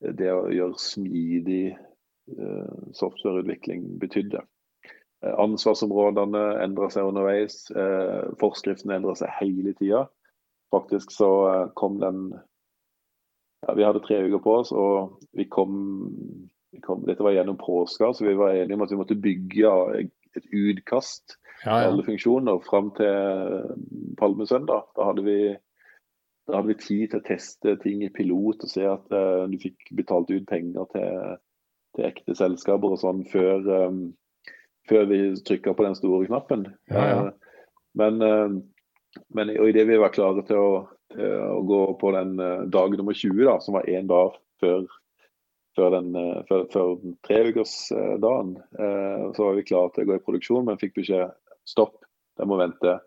det 0.00 0.30
å 0.32 0.48
gjøre 0.48 0.80
smidig 0.80 1.76
softwareutvikling 2.94 3.98
betydde. 3.98 4.38
Ansvarsområdene 5.42 6.44
endra 6.62 6.86
seg 6.94 7.08
underveis. 7.08 7.56
forskriftene 8.38 9.00
endra 9.00 9.16
seg 9.18 9.32
hele 9.40 9.72
tida. 9.74 10.04
Faktisk 10.70 11.10
så 11.10 11.30
kom 11.74 11.98
den 11.98 12.30
ja, 13.66 13.74
Vi 13.76 13.84
hadde 13.84 14.02
tre 14.04 14.22
uker 14.26 14.42
på 14.44 14.54
oss, 14.62 14.72
og 14.72 15.20
vi 15.36 15.46
kom, 15.50 15.74
vi 16.72 16.80
kom 16.84 17.04
Dette 17.08 17.24
var 17.26 17.34
gjennom 17.36 17.58
påska, 17.60 18.12
så 18.14 18.26
vi 18.26 18.36
var 18.38 18.54
enige 18.54 18.78
om 18.78 18.86
at 18.86 18.92
vi 18.92 19.00
måtte 19.00 19.18
bygge 19.20 19.74
et 20.00 20.46
utkast 20.54 21.36
ja, 21.64 21.82
ja. 21.82 21.88
alle 21.90 22.04
funksjoner 22.06 22.62
fram 22.64 22.92
til 22.96 23.74
palmesøndag. 24.20 24.86
Da 24.96 25.10
hadde 25.10 25.26
vi 25.26 25.40
da 26.50 26.58
hadde 26.58 26.72
vi 26.72 26.82
tid 26.82 27.10
til 27.12 27.20
å 27.20 27.26
teste 27.26 27.76
ting 27.82 28.02
i 28.02 28.10
pilot 28.10 28.64
og 28.64 28.70
se 28.72 28.82
at 28.88 29.12
uh, 29.14 29.46
du 29.50 29.58
fikk 29.62 29.92
betalt 29.94 30.32
ut 30.32 30.48
penger 30.48 30.88
til, 30.94 31.36
til 31.96 32.08
ekte 32.08 32.34
selskaper 32.38 32.96
og 32.96 32.98
sånn 33.02 33.22
før, 33.30 33.68
um, 33.86 34.00
før 34.90 35.06
vi 35.12 35.20
trykka 35.46 35.76
på 35.76 35.86
den 35.86 35.98
store 35.98 36.26
knappen. 36.26 36.66
Ja, 36.90 37.04
ja. 37.06 37.20
Uh, 37.28 37.60
men, 38.00 38.18
uh, 38.24 39.20
men 39.36 39.52
idet 39.54 39.86
vi 39.86 40.00
var 40.00 40.14
klare 40.14 40.42
til 40.48 40.58
å, 40.58 40.72
å 41.10 41.60
gå 41.66 41.80
på 41.98 42.10
den 42.14 42.36
dag 42.70 42.92
nummer 42.94 43.16
20, 43.16 43.40
da, 43.48 43.56
som 43.64 43.74
var 43.74 43.88
én 43.90 44.06
dag 44.10 44.36
før, 44.62 44.84
før, 45.74 45.96
den, 45.96 46.14
før, 46.46 46.66
før 46.70 46.92
treukersdagen, 47.26 48.52
så 49.34 49.46
var 49.48 49.58
vi 49.58 49.66
klare 49.66 49.90
til 49.94 50.06
å 50.06 50.10
gå 50.12 50.18
i 50.20 50.22
produksjon, 50.22 50.68
men 50.68 50.78
fikk 50.78 51.00
beskjed 51.00 51.34
stopp, 51.66 51.96
den 52.38 52.50
må 52.52 52.60
vente 52.60 53.00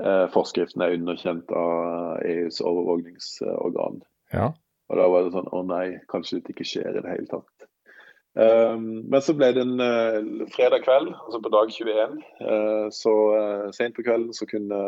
Eh, 0.00 0.26
forskriften 0.32 0.82
er 0.84 0.94
underkjent 0.96 1.50
av 1.52 2.22
EUs 2.24 2.60
overvåkningsorgan. 2.64 4.00
Ja. 4.32 4.52
Og 4.90 4.98
da 4.98 5.08
var 5.12 5.26
det 5.26 5.34
sånn 5.34 5.50
å 5.52 5.60
nei, 5.66 5.86
kanskje 6.10 6.40
det 6.40 6.54
ikke 6.54 6.66
skjer 6.66 6.94
i 6.96 7.02
det 7.02 7.10
hele 7.10 7.28
tatt. 7.30 7.66
Um, 8.30 9.10
men 9.10 9.22
så 9.26 9.34
ble 9.34 9.48
det 9.56 9.64
en 9.66 9.82
uh, 9.82 10.46
fredag 10.54 10.84
kveld, 10.84 11.10
altså 11.18 11.40
på 11.42 11.50
dag 11.52 11.72
21. 11.74 12.16
Uh, 12.38 12.86
så 12.94 13.14
uh, 13.34 13.66
sent 13.74 13.96
på 13.96 14.04
kvelden 14.06 14.30
så 14.36 14.46
kunne, 14.50 14.80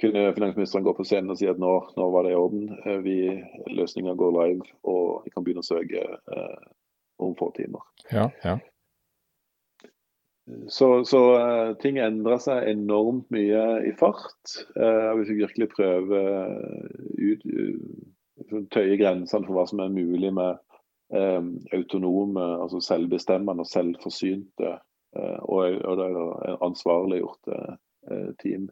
kunne, 0.00 0.28
finansministeren 0.36 0.84
gå 0.84 0.94
på 0.96 1.06
scenen 1.08 1.32
og 1.32 1.40
si 1.40 1.48
at 1.50 1.60
nå, 1.62 1.74
nå 1.96 2.08
var 2.14 2.26
det 2.26 2.34
i 2.34 2.38
orden. 2.38 2.70
Uh, 2.84 2.98
vi, 3.04 3.18
løsninga 3.72 4.16
går 4.18 4.38
live, 4.38 4.72
og 4.84 5.26
vi 5.26 5.34
kan 5.34 5.46
begynne 5.46 5.64
å 5.64 5.68
søke 5.68 6.06
om 7.22 7.36
få 7.38 7.50
timer. 7.56 7.84
Ja, 8.12 8.30
ja. 8.44 8.58
Så, 10.68 11.04
så 11.04 11.20
uh, 11.34 11.72
ting 11.82 11.98
endrer 11.98 12.38
seg 12.42 12.68
enormt 12.70 13.26
mye 13.34 13.62
i 13.88 13.92
fart. 13.98 14.52
Uh, 14.78 15.10
vi 15.18 15.26
fikk 15.30 15.40
virkelig 15.42 15.68
prøve 15.72 16.20
ut, 17.18 17.46
uh, 17.50 18.60
tøye 18.70 18.98
grensene 19.00 19.48
for 19.48 19.56
hva 19.56 19.66
som 19.66 19.82
er 19.82 19.92
mulig 19.94 20.32
med 20.36 20.62
autonome, 21.70 22.42
altså 22.42 22.80
selvbestemmende 22.82 23.62
og 23.62 23.68
selvforsynte 23.70 24.72
og, 25.14 25.76
og 25.86 26.00
det 26.00 26.06
ansvarliggjorte 26.66 27.58
team. 28.42 28.64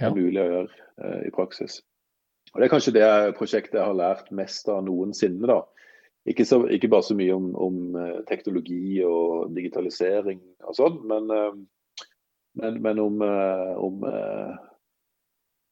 Er 0.00 0.14
mulig 0.16 0.40
å 0.40 0.48
gjøre 0.48 1.26
i 1.26 1.30
praksis. 1.34 1.80
Og 2.54 2.60
Det 2.60 2.66
er 2.66 2.72
kanskje 2.72 2.96
det 2.96 3.10
prosjektet 3.38 3.78
jeg 3.78 3.86
har 3.86 3.96
lært 3.96 4.32
mest 4.34 4.68
av 4.68 4.82
noensinne. 4.84 5.46
da 5.46 5.60
ikke, 6.28 6.44
så, 6.44 6.60
ikke, 6.68 6.90
bare 6.92 7.06
så 7.06 7.16
mye 7.16 7.34
om, 7.34 7.52
om, 7.56 7.78
eh, 7.96 8.18
teknologi 8.28 9.00
og 9.06 9.54
digitalisering 9.56 10.40
og 10.68 10.76
sånn, 10.76 10.98
men, 11.08 11.30
eh, 11.32 12.04
men, 12.60 12.76
men 12.84 13.00
om, 13.00 13.22
eh, 13.24 13.72
om, 13.80 14.04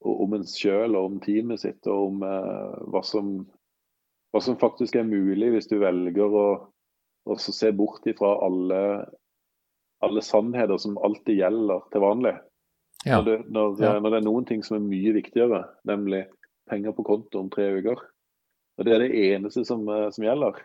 om 0.09 0.37
en 0.39 0.49
sjøl 0.49 0.97
og 0.97 1.13
om 1.13 1.21
teamet 1.21 1.65
sitt, 1.65 1.87
og 1.87 2.09
om 2.09 2.25
hva 2.25 3.03
som, 3.05 3.33
hva 4.33 4.43
som 4.45 4.59
faktisk 4.61 4.97
er 4.97 5.09
mulig 5.09 5.51
hvis 5.53 5.69
du 5.69 5.79
velger 5.83 6.37
å 6.39 7.37
se 7.43 7.73
bort 7.77 8.07
ifra 8.09 8.37
alle, 8.47 8.83
alle 10.07 10.23
sannheter 10.25 10.81
som 10.81 10.97
alltid 11.05 11.43
gjelder 11.43 11.83
til 11.93 12.05
vanlig. 12.07 12.39
Ja. 13.07 13.21
Når, 13.21 13.25
det, 13.25 13.37
når, 13.55 13.77
ja. 13.83 13.93
når, 13.99 14.11
det, 14.11 14.19
er 14.19 14.27
noen 14.27 14.47
ting 14.49 14.65
som 14.67 14.79
er 14.79 14.87
mye 14.87 15.15
viktigere, 15.15 15.63
nemlig 15.87 16.25
penger 16.71 16.95
på 16.97 17.05
konto 17.07 17.43
om 17.43 17.51
tre 17.53 17.69
uker, 17.79 18.01
og 18.79 18.87
Det 18.87 18.95
er 18.95 19.03
det 19.03 19.23
eneste 19.35 19.65
som, 19.67 19.81
eh, 19.91 20.07
som 20.15 20.23
gjelder. 20.23 20.59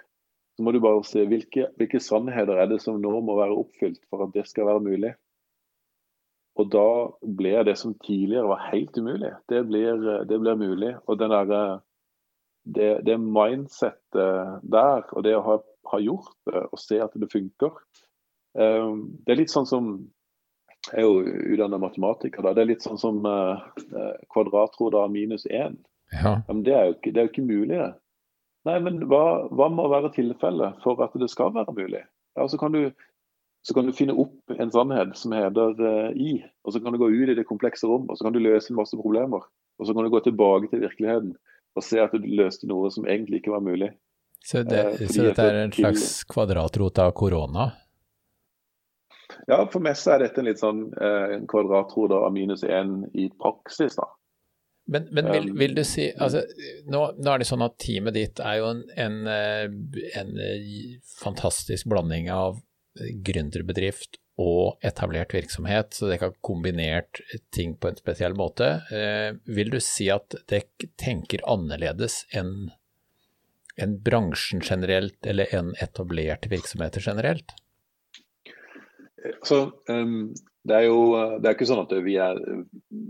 Så 0.54 0.62
må 0.62 0.72
du 0.72 0.80
bare 0.84 1.02
se 1.08 1.24
hvilke, 1.26 1.72
hvilke, 1.82 1.98
sannheter 1.98 2.60
er 2.62 2.68
det 2.70 2.78
som 2.84 3.00
nå 3.02 3.14
må 3.26 3.38
være 3.40 3.58
oppfylt 3.58 4.04
for 4.06 4.26
at 4.26 4.36
det 4.36 4.46
skal 4.46 4.70
være 4.70 4.84
mulig. 4.86 5.14
Og 6.62 6.70
da 6.70 6.90
blir 7.26 7.66
det 7.66 7.74
som 7.82 7.96
tidligere 8.06 8.52
var 8.52 8.68
helt 8.70 8.98
umulig, 8.98 9.32
det 9.50 9.64
blir, 9.66 9.98
det 10.30 10.38
blir 10.38 10.60
mulig. 10.62 10.92
Og 11.10 11.18
den 11.18 11.34
der, 11.34 11.82
det, 12.76 12.92
det 13.08 13.18
mindsettet 13.18 14.62
der, 14.62 15.02
og 15.10 15.26
det 15.26 15.34
å 15.40 15.46
ha, 15.48 15.58
ha, 15.90 16.02
gjort 16.06 16.38
det 16.46 16.68
og 16.70 16.80
se 16.82 17.02
at 17.02 17.18
det 17.18 17.32
funker 17.34 17.74
Det 18.54 19.34
er 19.34 19.40
litt 19.40 19.50
sånn 19.50 19.66
som 19.66 19.90
Jeg 20.92 21.00
er 21.00 21.08
jo 21.08 21.24
utdannet 21.54 21.80
matematiker. 21.80 22.44
Da. 22.44 22.54
Det 22.56 22.64
er 22.64 22.72
litt 22.74 22.86
sånn 22.86 23.00
som 23.00 23.22
uh, 23.24 23.62
kvadratrot 24.34 24.98
av 25.00 25.12
minus 25.14 25.46
én. 25.48 25.78
Ja. 26.12 26.42
Men 26.50 26.64
det 26.66 26.74
er, 26.76 26.90
jo 26.90 26.98
ikke, 26.98 27.14
det 27.14 27.22
er 27.22 27.28
jo 27.28 27.32
ikke 27.32 27.46
mulig, 27.48 27.78
det. 27.78 27.92
Nei, 28.68 28.78
men 28.84 29.02
hva, 29.12 29.24
hva 29.52 29.68
må 29.72 29.90
være 29.92 30.14
tilfellet 30.16 30.84
for 30.84 31.02
at 31.04 31.16
det 31.20 31.28
skal 31.32 31.52
være 31.56 31.76
mulig? 31.76 32.04
Ja, 32.38 32.46
så, 32.48 32.60
kan 32.60 32.76
du, 32.76 32.94
så 33.68 33.76
kan 33.76 33.88
du 33.88 33.96
finne 33.96 34.16
opp 34.20 34.54
en 34.56 34.72
sannhet 34.72 35.18
som 35.20 35.36
heter 35.36 35.76
uh, 35.80 36.12
i, 36.16 36.38
og 36.64 36.76
så 36.76 36.84
kan 36.84 36.96
du 36.96 37.02
gå 37.02 37.12
ut 37.12 37.34
i 37.34 37.38
det 37.38 37.48
komplekse 37.50 37.90
rom 37.90 38.08
og 38.08 38.18
så 38.18 38.28
kan 38.28 38.36
du 38.36 38.42
løse 38.44 38.72
en 38.72 38.80
masse 38.80 38.98
problemer. 39.00 39.44
Og 39.82 39.90
så 39.90 39.96
kan 39.96 40.06
du 40.06 40.14
gå 40.14 40.22
tilbake 40.24 40.70
til 40.72 40.84
virkeligheten 40.86 41.36
og 41.74 41.84
se 41.84 42.00
at 42.00 42.14
du 42.14 42.28
løste 42.30 42.70
noe 42.70 42.92
som 42.94 43.08
egentlig 43.10 43.42
ikke 43.42 43.56
var 43.56 43.64
mulig. 43.66 43.90
Så, 44.44 44.62
det, 44.68 44.84
uh, 45.00 45.08
så 45.08 45.28
dette 45.28 45.48
er 45.50 45.64
en 45.66 45.76
slags 45.76 46.08
kvadratrot 46.30 47.04
av 47.04 47.16
korona? 47.18 47.72
Ja, 49.50 49.60
for 49.72 49.84
meg 49.84 49.98
så 50.00 50.16
er 50.16 50.24
dette 50.24 50.42
en 50.42 50.48
litt 50.48 50.62
sånn 50.62 50.86
eh, 50.96 51.38
kvadratrot 51.52 52.14
av 52.16 52.30
minus 52.36 52.64
én 52.64 53.02
i 53.14 53.30
praksis. 53.40 53.98
da. 54.00 54.08
Men, 54.86 55.08
men 55.16 55.30
vil, 55.32 55.50
um, 55.52 55.58
vil, 55.60 55.76
du 55.78 55.84
si 55.88 56.10
altså, 56.12 56.42
nå, 56.92 57.06
nå, 57.16 57.30
er 57.32 57.40
det 57.40 57.48
sånn 57.48 57.64
at 57.64 57.78
teamet 57.80 58.18
ditt 58.18 58.42
er 58.44 58.58
jo 58.60 58.72
en, 58.74 58.82
en, 59.00 59.22
eh, 59.32 59.68
en 60.20 60.34
eh, 60.44 60.98
fantastisk 61.22 61.88
blanding 61.92 62.28
av 62.34 62.60
gründerbedrift 63.00 64.20
og 64.42 64.82
etablert 64.86 65.34
virksomhet, 65.34 65.94
så 65.94 66.10
dere 66.10 66.30
har 66.30 66.38
kombinert 66.46 67.22
ting 67.54 67.76
på 67.78 67.92
en 67.92 68.00
spesiell 68.00 68.36
måte. 68.38 68.70
Eh, 68.94 69.36
vil 69.46 69.74
du 69.74 69.80
si 69.84 70.10
at 70.14 70.36
dere 70.50 70.90
tenker 71.00 71.44
annerledes 71.50 72.24
enn 72.34 72.72
en 73.82 73.96
bransjen 74.06 74.62
generelt, 74.62 75.18
eller 75.26 75.50
enn 75.54 75.72
etablerte 75.82 76.50
virksomheter 76.52 77.02
generelt? 77.02 77.56
Så, 79.48 79.60
um, 79.90 80.34
det 80.64 80.76
er 80.78 80.86
jo 80.88 81.00
det 81.42 81.50
er 81.50 81.56
ikke 81.58 81.68
sånn 81.68 81.84
at 81.84 81.92
vi 82.06 82.16
er 82.24 82.40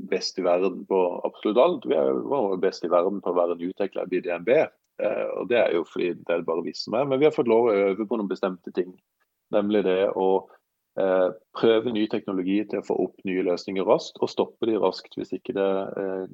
best 0.09 0.39
i 0.41 0.45
verden 0.45 0.81
på 0.89 1.01
absolutt 1.27 1.59
alt. 1.61 1.85
Vi 1.89 1.97
er 1.97 2.09
jo 2.09 2.45
best 2.61 2.85
i 2.85 2.91
verden 2.91 3.21
på 3.21 3.33
å 3.33 3.37
være 3.37 3.59
nyutvikla 3.59 4.07
i 4.09 4.23
DNB. 4.25 4.55
Uh, 5.01 5.41
og 5.41 5.49
Det 5.49 5.57
er 5.59 5.71
jo 5.73 5.85
fordi 5.89 6.13
det 6.21 6.35
er 6.35 6.45
bare 6.47 6.65
vi 6.65 6.73
som 6.77 6.97
er. 6.97 7.07
Men 7.09 7.21
vi 7.21 7.29
har 7.29 7.35
fått 7.35 7.49
lov 7.51 7.69
å 7.69 7.77
øve 7.89 8.07
på 8.07 8.19
noen 8.19 8.31
bestemte 8.31 8.73
ting. 8.75 8.93
Nemlig 9.53 9.83
det 9.87 9.99
å 10.09 10.29
uh, 10.99 11.29
prøve 11.57 11.93
ny 11.93 12.07
teknologi 12.11 12.61
til 12.69 12.81
å 12.81 12.87
få 12.87 12.97
opp 13.07 13.27
nye 13.27 13.45
løsninger 13.45 13.85
raskt, 13.89 14.21
og 14.21 14.31
stoppe 14.31 14.69
de 14.69 14.79
raskt 14.81 15.17
hvis 15.17 15.35
ikke 15.37 15.57
det 15.57 15.69
uh, 15.97 16.25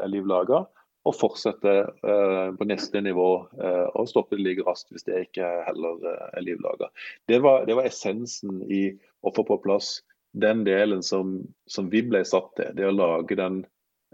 er 0.00 0.12
liv 0.12 0.26
laga. 0.26 0.64
Og 1.06 1.14
fortsette 1.14 1.72
på 2.02 2.66
neste 2.66 2.98
nivå 2.98 3.26
og 3.46 4.08
stoppe 4.10 4.34
det 4.34 4.42
like 4.42 4.64
raskt 4.66 4.88
hvis 4.90 5.04
det 5.06 5.20
ikke 5.28 5.46
heller 5.62 6.00
er 6.08 6.42
liv 6.42 6.58
laga. 6.64 6.88
Det, 7.30 7.38
det 7.38 7.76
var 7.78 7.86
essensen 7.86 8.56
i 8.66 8.80
å 9.26 9.32
få 9.34 9.44
på 9.46 9.58
plass 9.64 9.98
den 10.36 10.64
delen 10.66 11.02
som, 11.02 11.40
som, 11.70 11.90
vi 11.92 12.02
ble 12.04 12.22
satt 12.28 12.50
til, 12.58 12.72
det 12.76 12.88
å 12.88 12.94
lage 12.94 13.38
den 13.38 13.62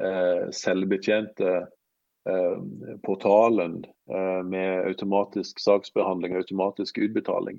eh, 0.01 0.49
selvbetjente 0.55 1.55
eh, 2.29 2.59
portalen 3.03 3.81
eh, 4.13 4.43
med 4.47 4.87
automatisk 4.87 5.63
saksbehandling 5.63 6.37
og 6.37 6.45
automatisk 6.45 7.03
utbetaling. 7.03 7.59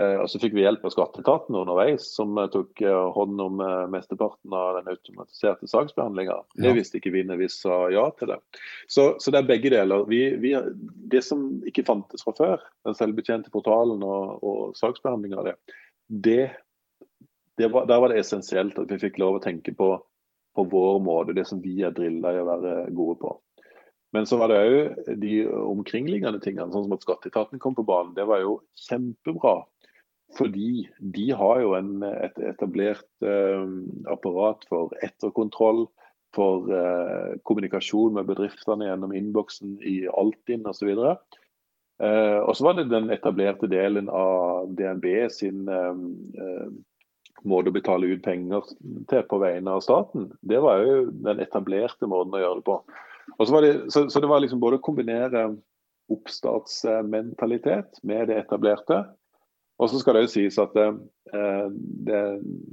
Eh, 0.00 0.16
og 0.18 0.26
Så 0.30 0.40
fikk 0.42 0.56
vi 0.56 0.64
hjelp 0.64 0.82
av 0.86 0.90
skatteetaten 0.90 1.54
underveis, 1.54 2.08
som 2.16 2.34
eh, 2.40 2.48
tok 2.50 2.82
eh, 2.82 3.04
hånd 3.14 3.40
om 3.40 3.62
mesteparten 3.92 4.54
av 4.58 4.80
den 4.80 4.90
automatiserte 4.90 5.68
saksbehandlinga. 5.70 6.34
Ja. 6.34 6.62
Det 6.66 6.74
visste 6.80 6.98
ikke 6.98 7.14
vi 7.14 7.22
når 7.26 7.44
vi 7.44 7.50
sa 7.52 7.84
ja 7.94 8.08
til 8.18 8.32
det. 8.32 8.40
Så, 8.90 9.12
så 9.22 9.30
det 9.30 9.42
er 9.42 9.50
begge 9.52 9.70
deler. 9.74 10.06
Vi, 10.10 10.22
vi, 10.42 10.56
det 11.12 11.22
som 11.26 11.46
ikke 11.68 11.86
fantes 11.86 12.26
fra 12.26 12.34
før, 12.36 12.68
den 12.88 12.98
selvbetjente 12.98 13.54
portalen 13.54 14.02
og, 14.02 14.42
og 14.42 14.76
saksbehandlinga 14.80 15.40
av 15.40 15.52
det, 15.52 15.56
det 16.26 16.44
var, 17.58 17.86
der 17.86 18.02
var 18.02 18.10
det 18.10 18.20
essensielt 18.22 18.78
at 18.80 18.90
vi 18.90 19.00
fikk 19.02 19.20
lov 19.22 19.38
å 19.38 19.42
tenke 19.44 19.74
på, 19.76 19.94
på 20.54 20.66
vår 20.70 21.00
måte, 21.04 21.36
det 21.36 21.46
som 21.48 21.62
vi 21.62 21.80
er 21.86 21.94
drilla 21.94 22.34
i 22.34 22.40
å 22.42 22.48
være 22.48 22.74
gode 22.96 23.18
på. 23.22 23.34
Men 24.14 24.28
så 24.30 24.38
var 24.38 24.50
det 24.50 24.60
òg 24.62 25.14
de 25.18 25.36
omkringliggende 25.50 26.38
tingene, 26.42 26.70
sånn 26.70 26.86
som 26.86 26.94
at 26.94 27.02
skatteetaten 27.02 27.62
kom 27.62 27.74
på 27.74 27.86
banen. 27.86 28.12
Det 28.14 28.26
var 28.30 28.44
jo 28.44 28.60
kjempebra. 28.86 29.64
Fordi 30.38 30.86
de 31.14 31.24
har 31.36 31.60
jo 31.62 31.74
en, 31.78 31.98
et 32.02 32.38
etablert 32.42 33.26
eh, 33.26 33.66
apparat 34.10 34.62
for 34.70 34.94
etterkontroll, 35.04 35.84
for 36.34 36.70
eh, 36.74 37.34
kommunikasjon 37.46 38.16
med 38.16 38.26
bedriftene 38.30 38.88
gjennom 38.88 39.14
innboksen 39.14 39.76
i 39.86 39.96
Altinn 40.10 40.66
osv. 40.66 40.90
Eh, 40.94 42.38
og 42.40 42.54
så 42.56 42.66
var 42.66 42.78
det 42.78 42.88
den 42.90 43.12
etablerte 43.14 43.70
delen 43.70 44.10
av 44.10 44.72
DNB 44.74 45.06
sin 45.30 45.68
eh, 45.70 46.70
måte 47.42 47.72
å 47.72 47.74
betale 47.74 48.08
ut 48.12 48.22
penger 48.24 48.66
til 49.10 49.24
på 49.28 49.40
vegne 49.42 49.74
av 49.76 49.82
staten. 49.84 50.30
Det 50.46 50.60
var 50.62 50.84
jo 50.84 51.08
den 51.26 51.42
etablerte 51.42 52.08
måten 52.10 52.36
å 52.36 52.42
gjøre 52.42 52.60
det 52.60 52.66
på. 52.68 52.78
Det, 53.38 53.72
så, 53.90 54.04
så, 54.08 54.20
det 54.20 54.30
var 54.30 54.42
liksom 54.44 54.62
både 54.62 54.78
å 54.78 54.84
kombinere 54.84 55.48
oppstartsmentalitet 56.12 58.00
med 58.04 58.28
det 58.30 58.42
etablerte. 58.44 59.02
Og 59.80 59.90
så 59.90 59.98
skal 59.98 60.16
det 60.16 60.26
jo 60.26 60.32
sies 60.36 60.58
at 60.62 60.76
eh, 60.78 60.94
det, 62.06 62.22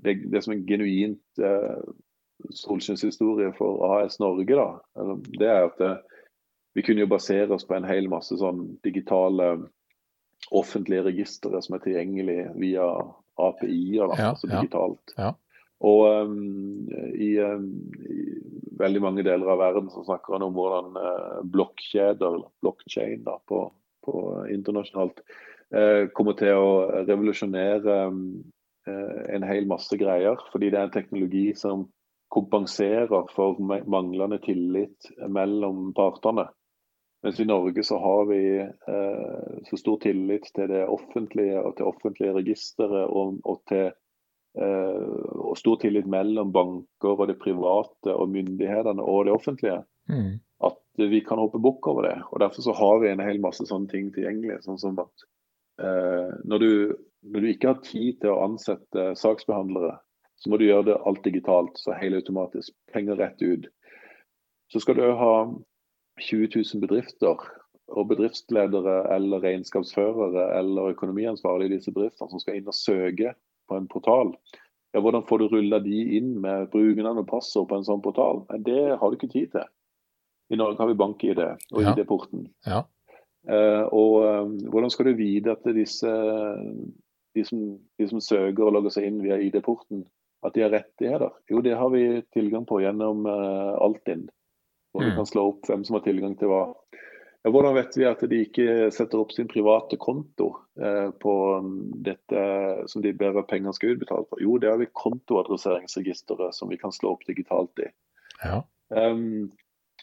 det, 0.05 0.17
det 0.31 0.43
som 0.45 0.53
en 0.53 0.65
genuint 0.67 1.41
eh, 1.41 1.81
solskinnshistorie 2.61 3.53
for 3.57 3.81
AS 3.87 4.19
Norge, 4.21 4.57
da, 4.57 4.67
det 5.37 5.49
er 5.49 5.67
at 5.69 5.77
det, 5.81 5.91
vi 6.73 6.83
kunne 6.85 7.03
jo 7.03 7.11
basere 7.11 7.51
oss 7.53 7.65
på 7.67 7.75
en 7.75 7.87
hel 7.87 8.07
masse 8.11 8.37
sånn 8.39 8.63
digitale 8.85 9.53
offentlige 10.55 11.05
registre 11.05 11.59
som 11.63 11.75
er 11.75 11.83
tilgjengelige 11.83 12.51
via 12.59 12.85
API-er, 13.39 14.11
ja, 14.17 14.31
altså 14.33 14.49
digitalt. 14.49 15.15
Ja, 15.17 15.31
ja. 15.31 15.33
Og 15.81 16.03
um, 16.05 16.89
i, 17.17 17.31
um, 17.41 17.69
i, 18.05 18.23
veldig 18.81 19.01
mange 19.01 19.25
deler 19.25 19.49
av 19.49 19.61
verden 19.63 19.89
så 19.89 20.03
snakker 20.05 20.37
han 20.37 20.45
om 20.45 20.53
hvordan 20.53 20.97
uh, 20.97 21.39
blokkjeder, 21.53 22.37
blockchain 22.61 23.23
da, 23.25 23.39
på, 23.49 23.63
på 24.05 24.15
internasjonalt, 24.53 25.23
uh, 25.73 26.05
kommer 26.17 26.37
til 26.37 26.53
å 26.53 26.69
revolusjonere 27.09 27.97
um, 28.11 28.21
uh, 28.89 29.23
en 29.33 29.47
hel 29.47 29.65
masse 29.69 29.97
greier. 29.97 30.37
Fordi 30.53 30.69
det 30.69 30.77
er 30.77 30.89
en 30.89 30.93
teknologi 30.93 31.47
som 31.57 31.87
kompenserer 32.31 33.25
for 33.33 33.57
manglende 33.59 34.37
tillit 34.45 35.09
mellom 35.27 35.89
partene. 35.97 36.45
Mens 37.23 37.39
i 37.39 37.45
Norge 37.45 37.83
så 37.83 37.97
har 38.01 38.25
vi 38.25 38.59
eh, 38.59 39.63
så 39.69 39.77
stor 39.77 39.97
tillit 40.01 40.47
til 40.55 40.71
det 40.71 40.85
offentlige 40.89 41.59
og 41.61 41.75
til 41.77 41.89
offentlige 41.91 42.33
registre 42.33 43.03
og, 43.05 43.37
og, 43.45 43.59
til 43.69 43.91
eh, 44.57 45.27
og 45.37 45.57
stor 45.59 45.77
tillit 45.83 46.09
mellom 46.09 46.53
banker 46.55 47.13
og 47.13 47.27
det 47.29 47.37
private 47.43 48.15
og 48.15 48.33
myndighetene 48.33 49.05
og 49.05 49.27
det 49.29 49.35
offentlige. 49.37 49.83
Mm. 50.09 50.39
At 50.65 50.81
vi 51.13 51.21
kan 51.25 51.41
hoppe 51.41 51.61
bukk 51.61 51.87
over 51.93 52.09
det. 52.09 52.17
og 52.31 52.41
Derfor 52.41 52.65
så 52.65 52.73
har 52.81 52.99
vi 53.03 53.11
en 53.11 53.23
hel 53.23 53.41
masse 53.43 53.69
sånne 53.69 53.93
ting 53.93 54.09
tilgjengelig. 54.15 54.63
sånn 54.65 54.81
som 54.81 54.97
at 55.05 55.27
eh, 55.81 56.33
når, 56.41 56.65
du, 56.65 56.71
når, 57.21 57.39
du, 57.39 57.51
ikke 57.53 57.75
har 57.75 57.83
tid 57.85 58.17
til 58.23 58.33
å 58.33 58.41
ansette 58.47 59.11
saksbehandlere, 59.21 59.99
så 60.41 60.49
må 60.49 60.57
du 60.57 60.65
gjøre 60.65 60.89
det 60.89 61.01
alt 61.05 61.21
digitalt, 61.21 61.77
så 61.77 61.93
helautomatisk. 61.93 62.73
Penger 62.89 63.21
rett 63.21 63.41
ut. 63.45 63.69
Så 64.73 64.81
skal 64.81 64.97
du 64.97 65.05
ha 65.05 65.35
20 66.19 66.49
000 66.55 66.81
bedrifter 66.83 67.45
og 67.91 68.07
bedriftsledere 68.07 68.97
eller 69.15 69.43
regnskapsførere 69.43 70.47
eller 70.59 70.93
økonomiansvarlige 70.95 71.71
i 71.71 71.77
disse 71.77 71.93
bedriftene 71.93 72.31
som 72.31 72.41
skal 72.41 72.59
inn 72.59 72.69
og 72.71 72.77
søke 72.77 73.33
på 73.69 73.77
en 73.77 73.89
portal. 73.91 74.33
Ja, 74.91 74.99
hvordan 74.99 75.23
får 75.27 75.39
du 75.39 75.47
rulla 75.51 75.79
de 75.79 75.99
inn 76.17 76.33
med 76.43 76.69
brukernavn 76.73 77.21
og 77.23 77.29
passord 77.29 77.69
på 77.69 77.79
en 77.79 77.87
sånn 77.87 78.03
portal? 78.03 78.43
Det 78.59 78.97
har 78.99 79.11
du 79.11 79.17
ikke 79.17 79.31
tid 79.31 79.53
til. 79.53 79.67
I 80.51 80.59
Norge 80.59 80.81
har 80.81 80.89
vi 80.89 80.99
bank-ID 80.99 81.39
og 81.45 81.79
ja. 81.79 81.93
ID-porten. 81.93 82.49
Ja. 82.67 82.83
Uh, 83.47 83.87
og 83.95 84.15
um, 84.21 84.57
hvordan 84.69 84.91
skal 84.93 85.07
du 85.07 85.17
vite 85.17 85.55
at 85.55 85.63
disse, 85.73 86.11
de 87.35 87.45
som, 87.47 87.61
de 87.97 88.07
som 88.09 88.21
søker 88.21 88.67
og 88.67 88.75
logger 88.75 88.93
seg 88.93 89.07
inn 89.07 89.21
via 89.23 89.39
ID-porten, 89.41 90.03
at 90.45 90.57
de 90.57 90.65
har 90.65 90.75
rettigheter? 90.75 91.31
Jo, 91.49 91.63
det 91.63 91.77
har 91.79 91.89
vi 91.95 92.03
tilgang 92.35 92.67
på 92.67 92.81
gjennom 92.83 93.23
uh, 93.29 93.79
Altinn. 93.81 94.27
Og 94.95 95.03
vi 95.03 95.11
mm. 95.11 95.17
kan 95.19 95.29
slå 95.29 95.47
opp 95.53 95.69
hvem 95.69 95.85
som 95.87 95.97
har 95.97 96.05
tilgang 96.05 96.35
til 96.39 96.51
hva. 96.51 96.63
Ja, 97.41 97.49
hvordan 97.49 97.73
vet 97.73 97.95
vi 97.97 98.05
at 98.05 98.21
de 98.29 98.41
ikke 98.45 98.65
setter 98.93 99.21
opp 99.23 99.31
sin 99.33 99.47
private 99.49 99.97
konto 100.01 100.51
eh, 100.77 101.09
på 101.23 101.33
dette 102.05 102.43
som 102.91 103.01
de 103.01 103.15
ber 103.17 103.39
at 103.39 103.49
penger 103.49 103.73
skal 103.73 103.95
utbetales 103.95 104.29
på? 104.29 104.41
Jo, 104.43 104.59
det 104.61 104.69
har 104.69 104.77
vi 104.81 104.91
kontoadresseringsregisteret 104.93 106.53
som 106.53 106.69
vi 106.69 106.77
kan 106.81 106.93
slå 106.93 107.15
opp 107.15 107.25
digitalt 107.25 107.81
i. 107.81 107.89
Ja. 108.43 108.61
Um, 108.93 109.49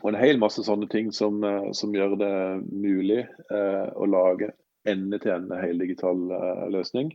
og 0.03 0.13
en 0.13 0.19
hel 0.19 0.39
masse 0.43 0.63
sånne 0.67 0.89
ting 0.91 1.13
som, 1.15 1.39
eh, 1.47 1.71
som 1.79 1.95
gjør 1.95 2.17
det 2.19 2.35
mulig 2.71 3.23
eh, 3.23 3.87
å 3.95 4.11
lage 4.11 4.53
ende-til-ende 4.89 5.59
heldigital 5.63 6.21
eh, 6.35 6.67
løsning. 6.75 7.13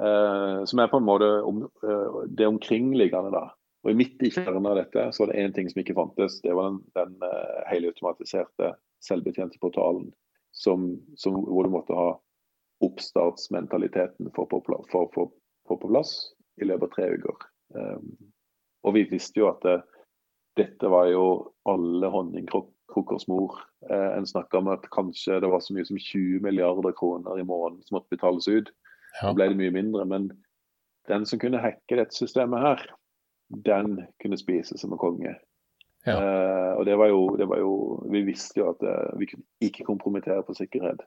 Eh, 0.00 0.64
som 0.66 0.82
er 0.82 0.90
på 0.90 0.98
en 0.98 1.06
måte 1.06 1.28
om, 1.46 1.64
uh, 1.86 2.22
det 2.26 2.46
omkringliggende. 2.50 3.30
da. 3.34 3.44
Og 3.84 3.92
i 3.92 3.96
Midt 3.98 4.22
i 4.24 4.30
kjernen 4.32 4.66
av 4.66 4.78
dette 4.80 5.10
så 5.12 5.24
var 5.24 5.32
det 5.32 5.42
én 5.44 5.54
ting 5.54 5.68
som 5.68 5.82
ikke 5.82 5.96
fantes. 5.96 6.38
Det 6.44 6.54
var 6.56 6.70
den, 6.70 6.78
den 6.96 7.16
uh, 7.20 7.64
helautomatiserte, 7.68 8.72
selvbetjente 9.04 9.60
portalen 9.60 10.08
som, 10.56 10.94
som, 11.20 11.36
hvor 11.44 11.66
du 11.66 11.74
måtte 11.74 11.96
ha 11.96 12.14
oppstartsmentaliteten 12.84 14.30
for 14.34 14.48
å 14.48 14.62
få 14.88 15.10
på 15.68 15.76
plass 15.82 16.14
i 16.60 16.68
løpet 16.68 16.88
av 16.88 16.94
tre 16.94 17.10
uker. 17.18 17.44
Um, 17.76 18.08
og 18.88 18.96
vi 18.96 19.04
visste 19.10 19.42
jo 19.42 19.50
at 19.50 19.60
det, 19.66 19.76
dette 20.60 20.88
var 20.88 21.10
jo 21.12 21.26
alle 21.68 22.08
honningkrukkers 22.12 23.28
mor. 23.28 23.60
Uh, 23.90 24.16
en 24.16 24.28
snakka 24.28 24.62
om 24.62 24.72
at 24.72 24.88
kanskje 24.96 25.42
det 25.44 25.52
var 25.52 25.60
så 25.64 25.76
mye 25.76 25.88
som 25.88 26.00
20 26.00 26.40
milliarder 26.44 26.96
kroner 26.96 27.40
i 27.40 27.46
måneden 27.46 27.84
som 27.84 27.98
måtte 27.98 28.16
betales 28.16 28.48
ut. 28.48 28.72
Ja. 29.20 29.28
Så 29.28 29.36
ble 29.36 29.52
det 29.52 29.60
mye 29.60 29.76
mindre. 29.76 30.08
Men 30.08 30.30
den 31.10 31.28
som 31.28 31.42
kunne 31.42 31.60
hacke 31.60 32.00
dette 32.00 32.16
systemet 32.16 32.64
her, 32.64 32.86
den 33.62 33.98
kunne 34.22 34.38
spise 34.40 34.78
som 34.78 34.92
en 34.92 35.00
konge. 35.00 35.34
Ja. 36.04 36.16
Uh, 36.20 36.72
og 36.78 36.84
det 36.86 36.96
var, 37.00 37.08
jo, 37.08 37.36
det 37.36 37.46
var, 37.48 37.58
jo, 37.58 38.02
Vi 38.12 38.20
visste 38.26 38.60
jo 38.60 38.68
at 38.74 38.82
uh, 38.84 39.14
vi 39.18 39.28
kunne 39.30 39.46
ikke 39.64 39.86
kompromittere 39.88 40.44
på 40.44 40.56
sikkerhet. 40.56 41.00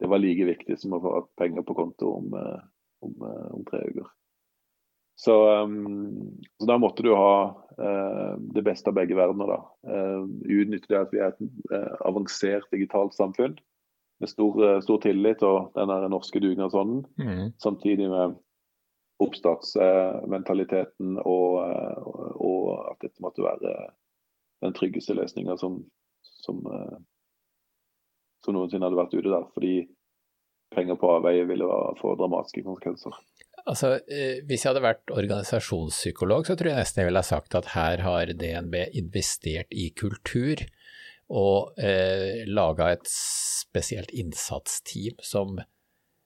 Det 0.00 0.08
var 0.08 0.22
like 0.22 0.46
viktig 0.48 0.78
som 0.80 0.96
å 0.96 1.02
få 1.02 1.12
penger 1.36 1.64
på 1.66 1.76
konto 1.76 2.14
om, 2.22 2.32
uh, 2.32 2.62
om, 3.04 3.18
om 3.58 3.66
tre 3.68 3.82
uker. 3.90 4.08
Så, 5.20 5.34
um, 5.60 6.38
så, 6.56 6.64
da 6.70 6.78
måtte 6.80 7.04
du 7.04 7.12
ha 7.12 7.66
det 7.80 8.60
beste 8.64 8.88
av 8.90 8.96
begge 8.96 9.16
verdener. 9.16 9.48
da. 9.48 9.92
utnytte 10.44 10.88
det 10.90 10.98
at 10.98 11.12
vi 11.14 11.20
er 11.20 11.30
et 11.32 12.00
avansert 12.04 12.66
digitalt 12.72 13.14
samfunn 13.16 13.54
med 14.20 14.28
stor, 14.28 14.58
stor 14.84 15.00
tillit 15.00 15.40
og 15.48 15.72
den 15.78 15.92
norske 16.12 16.42
dugnadsånden, 16.44 17.06
mm. 17.16 17.46
samtidig 17.56 18.10
med 18.12 18.36
oppstartsmentaliteten 19.20 21.18
og, 21.20 21.56
og, 22.40 22.60
at 22.90 22.98
dette 23.04 23.22
måtte 23.24 23.44
være 23.44 23.74
den 24.64 24.74
tryggeste 24.76 25.16
løsninga 25.16 25.56
som, 25.60 25.78
som, 26.44 26.60
som, 28.44 28.54
noensinne 28.56 28.86
hadde 28.88 29.00
vært 29.00 29.16
ute 29.16 29.28
der. 29.32 29.46
Fordi 29.54 29.74
penger 30.74 30.96
på 31.00 31.12
avveie 31.18 31.44
ville 31.48 31.68
få 32.00 32.14
dramatiske 32.20 32.64
konsekvenser. 32.66 33.16
Altså, 33.66 33.98
eh, 34.08 34.40
Hvis 34.48 34.64
jeg 34.64 34.70
hadde 34.72 34.84
vært 34.84 35.12
organisasjonspsykolog, 35.12 36.46
så 36.46 36.56
tror 36.56 36.72
jeg 36.72 36.80
nesten 36.80 37.02
jeg 37.02 37.10
ville 37.10 37.24
ha 37.24 37.30
sagt 37.30 37.56
at 37.58 37.72
her 37.74 38.04
har 38.06 38.32
DNB 38.32 38.76
investert 38.96 39.68
i 39.72 39.90
kultur 39.96 40.64
og 41.30 41.78
eh, 41.78 42.42
laga 42.50 42.90
et 42.96 43.06
spesielt 43.10 44.10
innsatsteam 44.10 45.20
som 45.22 45.60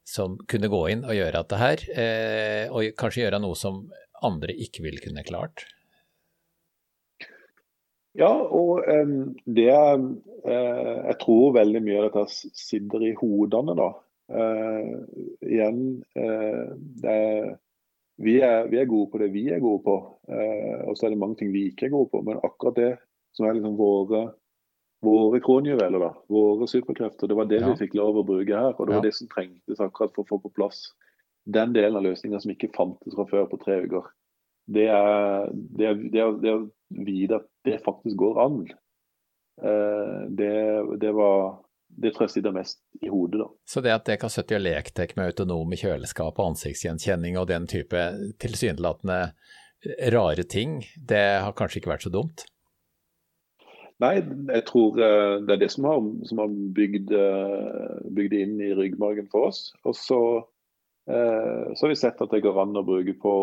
som 0.05 0.37
kunne 0.51 0.71
gå 0.73 0.83
inn 0.93 1.05
og 1.07 1.17
gjøre 1.17 1.41
dette 1.41 1.61
her, 1.61 1.85
eh, 1.97 2.65
og 2.73 2.93
kanskje 3.01 3.25
gjøre 3.25 3.41
noe 3.43 3.57
som 3.59 3.87
andre 4.25 4.55
ikke 4.67 4.85
ville 4.85 5.03
kunne 5.03 5.25
klart? 5.27 5.67
Ja, 8.15 8.31
og 8.31 8.85
det 8.87 9.73
uh, 9.75 10.07
Jeg 10.47 11.17
tror 11.19 11.57
veldig 11.57 11.81
mye 11.83 11.99
av 11.99 12.13
dette 12.13 12.51
sitter 12.55 13.03
i 13.09 13.15
hodene, 13.19 13.75
da. 13.75 13.89
Uh, 14.31 15.03
igjen, 15.43 15.81
er, 16.15 17.49
vi, 18.23 18.37
er, 18.39 18.69
vi, 18.71 18.79
er, 18.79 18.87
gode 18.87 19.11
på 19.11 19.21
det 19.21 19.33
vi 19.35 19.49
er 19.51 19.59
gode 19.65 19.83
på, 19.85 19.97
og 20.87 20.95
så 20.95 21.09
er 21.09 21.13
det 21.13 21.19
mange 21.19 21.41
ting 21.41 21.51
vi 21.53 21.67
ikke 21.73 21.89
er 21.89 21.97
gode 21.97 22.13
på. 22.13 22.23
Men 22.29 22.39
akkurat 22.47 22.79
det 22.79 22.93
som 23.35 23.49
er 23.49 23.59
liksom 23.59 23.75
våre 23.81 24.29
våre 25.05 25.41
kronjuveler, 25.45 26.01
da, 26.01 26.11
våre 26.33 26.69
superkrefter. 26.71 27.31
Det 27.31 27.39
var 27.39 27.49
det 27.51 27.61
ja. 27.61 27.71
vi 27.71 27.85
fikk 27.85 27.97
lov 27.99 28.21
å 28.21 28.27
bruke 28.27 28.57
her. 28.57 28.75
Og 28.75 28.87
det 28.87 28.97
var 28.97 29.03
ja. 29.03 29.09
det 29.09 29.17
som 29.19 29.31
trengtes 29.31 29.83
akkurat 29.85 30.15
for 30.17 30.25
å 30.25 30.31
få 30.33 30.41
på 30.45 30.53
plass 30.57 30.87
den 31.45 31.75
delen 31.77 31.99
av 31.99 32.07
løsninga 32.07 32.41
som 32.41 32.55
ikke 32.55 32.73
fantes 32.77 33.17
fra 33.17 33.27
før 33.29 33.49
på 33.51 33.61
tre 33.61 33.83
uker. 33.85 34.09
Det 34.75 34.87
er, 34.89 35.51
det 35.53 35.91
er, 35.91 35.99
det 36.01 36.23
er, 36.23 36.39
det 36.41 36.51
er 36.51 36.63
å 36.63 37.05
vite 37.05 37.43
at 37.43 37.51
det 37.69 37.83
faktisk 37.85 38.17
går 38.23 38.41
an. 38.47 38.63
Uh, 39.61 40.25
det, 40.33 40.55
det 41.03 41.13
var 41.15 41.61
det 41.95 42.15
tror 42.15 42.27
jeg 42.27 42.39
sitter 42.39 42.55
mest 42.55 42.81
i 43.05 43.11
hodet, 43.13 43.43
da. 43.45 43.51
Så 43.69 43.83
det 43.85 43.93
at 43.95 44.07
dere 44.09 44.25
har 44.25 44.33
sittet 44.33 44.57
og 44.57 44.65
lekt 44.65 44.97
dere 44.99 45.19
med 45.19 45.31
autonome 45.31 45.79
kjøleskap 45.79 46.41
og 46.41 46.55
ansiktsgjenkjenning 46.55 47.39
og 47.39 47.47
den 47.53 47.69
type 47.71 48.01
tilsynelatende 48.43 49.21
rare 50.15 50.43
ting, 50.49 50.81
det 50.97 51.23
har 51.45 51.55
kanskje 51.57 51.83
ikke 51.83 51.93
vært 51.93 52.07
så 52.07 52.13
dumt? 52.13 52.47
Nei, 54.03 54.15
jeg 54.51 54.65
tror 54.67 54.99
eh, 54.99 55.37
det 55.47 55.55
er 55.55 55.61
det 55.63 55.71
som 55.71 55.87
har, 55.87 56.01
som 56.27 56.41
har 56.43 56.57
bygd, 56.75 57.13
eh, 57.15 57.93
bygd, 58.17 58.35
inn 58.43 58.57
i 58.63 58.73
ryggmargen 58.75 59.29
for 59.31 59.51
oss. 59.53 59.69
Og 59.87 59.95
så, 59.99 60.21
eh, 61.07 61.71
så, 61.71 61.85
har 61.85 61.93
vi 61.93 62.01
sett 62.01 62.23
at 62.25 62.35
det 62.35 62.43
går 62.43 62.59
an 62.65 62.75
å 62.81 62.87
bruke 62.87 63.17
på 63.23 63.37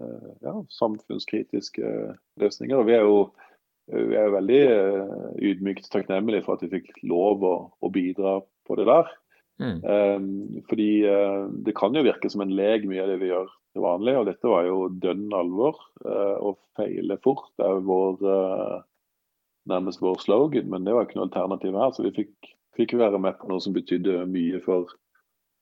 ja, 0.00 0.54
samfunnskritiske 0.72 1.88
løsninger. 2.40 2.78
Og 2.78 2.86
vi 2.88 2.94
er 2.96 3.02
jo, 3.04 3.18
vi 3.92 4.16
er 4.16 4.32
veldig 4.32 4.60
ydmykt 5.44 5.90
takknemlige 5.92 6.46
for 6.46 6.56
at 6.56 6.64
vi 6.64 6.78
fikk 6.78 7.02
lov 7.04 7.44
å, 7.44 7.56
å 7.76 7.90
bidra 7.92 8.38
på 8.64 8.78
det 8.80 8.86
der. 8.88 9.10
Mm. 9.60 9.82
Um, 9.84 10.62
fordi 10.70 11.04
det 11.66 11.74
kan 11.76 11.92
jo 11.92 12.06
virke 12.06 12.30
som 12.32 12.40
en 12.40 12.54
lek, 12.56 12.86
mye 12.88 13.02
av 13.04 13.10
det 13.12 13.18
vi 13.20 13.28
gjør 13.28 13.50
til 13.74 13.84
vanlig. 13.84 14.16
Og 14.16 14.28
dette 14.30 14.52
var 14.52 14.64
jo 14.64 14.88
dønn 15.02 15.28
alvor. 15.36 15.80
Uh, 16.04 16.36
å 16.40 16.54
feile 16.78 17.18
fort 17.24 17.52
er 17.60 17.82
vår, 17.86 18.24
uh, 18.24 18.80
nærmest 19.68 20.00
vår 20.02 20.22
slogan, 20.22 20.70
men 20.72 20.86
det 20.86 20.94
var 20.96 21.06
ikke 21.06 21.18
noe 21.18 21.28
alternativ 21.28 21.76
her. 21.76 21.92
Så 21.96 22.06
vi 22.06 22.14
fikk, 22.16 22.50
fikk 22.78 22.96
være 23.00 23.20
med 23.20 23.36
på 23.40 23.50
noe 23.50 23.62
som 23.62 23.76
betydde 23.76 24.24
mye 24.30 24.62
for 24.64 24.88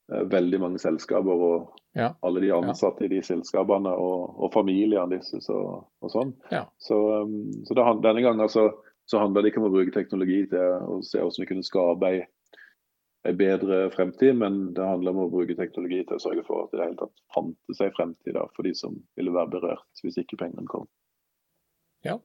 veldig 0.09 0.59
mange 0.61 0.79
selskaper 0.81 1.43
og 1.45 1.79
ja. 1.97 2.11
alle 2.25 2.41
de 2.41 2.51
ansatte 2.53 3.05
ja. 3.05 3.09
i 3.09 3.11
de 3.15 3.21
selskapene 3.25 3.91
og, 3.93 4.39
og 4.41 4.53
familiene 4.53 5.05
deres 5.11 5.49
og, 5.53 5.85
og 6.01 6.13
sånn. 6.13 6.33
Ja. 6.53 6.65
Så, 6.81 6.97
um, 7.25 7.51
så 7.67 7.77
det, 7.77 7.85
denne 8.05 8.23
gangen 8.25 8.41
altså 8.45 8.71
så 9.09 9.21
handler 9.21 9.41
det 9.41 9.51
ikke 9.51 9.63
om 9.63 9.71
å 9.71 9.73
bruke 9.73 9.93
teknologi 9.93 10.43
til 10.51 10.83
å 10.85 10.99
se 11.05 11.21
hvordan 11.21 11.43
vi 11.43 11.49
kunne 11.49 11.65
skape 11.65 12.09
ei, 12.09 12.19
en 13.27 13.37
bedre 13.39 13.79
fremtid, 13.91 14.35
men 14.37 14.59
det 14.77 14.85
handler 14.85 15.15
om 15.15 15.23
å 15.25 15.31
bruke 15.33 15.57
teknologi 15.57 16.03
til 16.05 16.15
å 16.15 16.21
sørge 16.21 16.43
for 16.47 16.67
at 16.67 16.75
det 16.75 16.83
hele 16.85 16.99
tatt 16.99 17.23
fantes 17.33 17.81
en 17.83 17.95
fremtid 17.97 18.37
for 18.55 18.67
de 18.67 18.73
som 18.77 18.99
ville 19.17 19.33
være 19.33 19.51
berørt 19.57 20.03
hvis 20.05 20.19
ikke 20.21 20.37
pengene 20.39 20.69
kom. 20.69 20.85
Ja, 22.05 22.19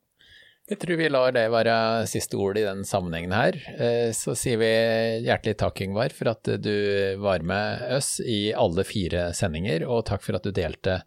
jeg 0.71 0.81
tror 0.81 0.97
vi 0.97 1.09
lar 1.11 1.35
det 1.37 1.45
være 1.53 1.77
siste 2.09 2.39
ord 2.41 2.57
i 2.57 2.65
den 2.65 2.85
sammenhengen 2.89 3.35
her. 3.37 3.59
Eh, 3.75 4.13
så 4.17 4.33
sier 4.39 4.61
vi 4.63 4.71
hjertelig 5.27 5.59
takk, 5.61 5.83
Yngvar, 5.85 6.15
for 6.17 6.31
at 6.33 6.49
du 6.65 6.77
var 7.21 7.45
med 7.45 7.85
oss 7.99 8.17
i 8.25 8.49
alle 8.57 8.87
fire 8.89 9.29
sendinger, 9.37 9.85
og 9.85 10.07
takk 10.09 10.25
for 10.25 10.39
at 10.39 10.47
du 10.47 10.55
delte 10.57 11.03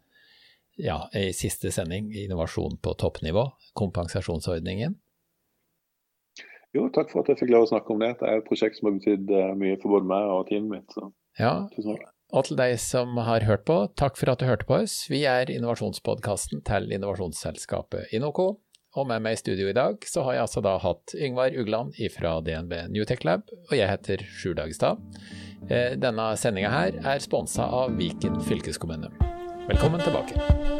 ja, 0.78 1.00
i 1.10 1.32
siste 1.34 1.72
sending 1.74 2.12
innovasjon 2.14 2.78
på 2.82 2.94
toppnivå, 3.02 3.48
kompensasjonsordningen. 3.78 4.94
Jo, 6.76 6.84
takk 6.94 7.10
for 7.10 7.24
at 7.24 7.32
jeg 7.32 7.40
fikk 7.42 7.50
lov 7.54 7.66
å 7.66 7.72
snakke 7.72 7.94
om 7.94 8.04
det. 8.04 8.12
Det 8.20 8.28
er 8.28 8.38
et 8.38 8.46
prosjekt 8.46 8.78
som 8.78 8.90
har 8.90 8.98
betydd 9.00 9.34
eh, 9.34 9.56
mye 9.58 9.80
for 9.82 9.96
både 9.96 10.10
meg 10.10 10.30
og 10.36 10.46
teamet 10.52 10.70
mitt. 10.76 10.94
Så. 10.94 11.10
Ja, 11.40 11.54
og 12.28 12.44
til 12.44 12.58
deg 12.60 12.74
som 12.82 13.16
har 13.24 13.46
hørt 13.48 13.64
på, 13.66 13.80
takk 13.96 14.18
for 14.20 14.30
at 14.30 14.42
du 14.42 14.46
hørte 14.46 14.68
på 14.68 14.82
oss. 14.82 15.00
Vi 15.08 15.22
er 15.26 15.50
innovasjonspodkasten 15.50 16.60
til 16.68 16.90
innovasjonsselskapet 16.92 18.12
Inoco. 18.14 18.58
Og 18.98 19.06
med 19.06 19.22
meg 19.22 19.36
i 19.36 19.38
studio 19.38 19.68
i 19.70 19.76
dag 19.76 20.02
så 20.10 20.24
har 20.26 20.34
jeg 20.34 20.44
altså 20.48 20.62
da 20.64 20.74
hatt 20.82 21.14
Yngvar 21.14 21.54
Ugland 21.54 21.94
fra 22.16 22.38
DNB 22.42 22.74
Newtech 22.90 23.22
Lab, 23.28 23.46
og 23.68 23.76
jeg 23.78 23.90
heter 23.92 24.24
Sjur 24.26 24.58
Dagstad. 24.58 24.98
Eh, 25.70 25.94
denne 26.00 26.32
sendinga 26.40 26.72
her 26.74 26.98
er 27.14 27.22
sponsa 27.22 27.68
av 27.82 27.94
Viken 28.00 28.42
fylkeskommune. 28.48 29.12
Velkommen 29.70 30.02
tilbake. 30.02 30.77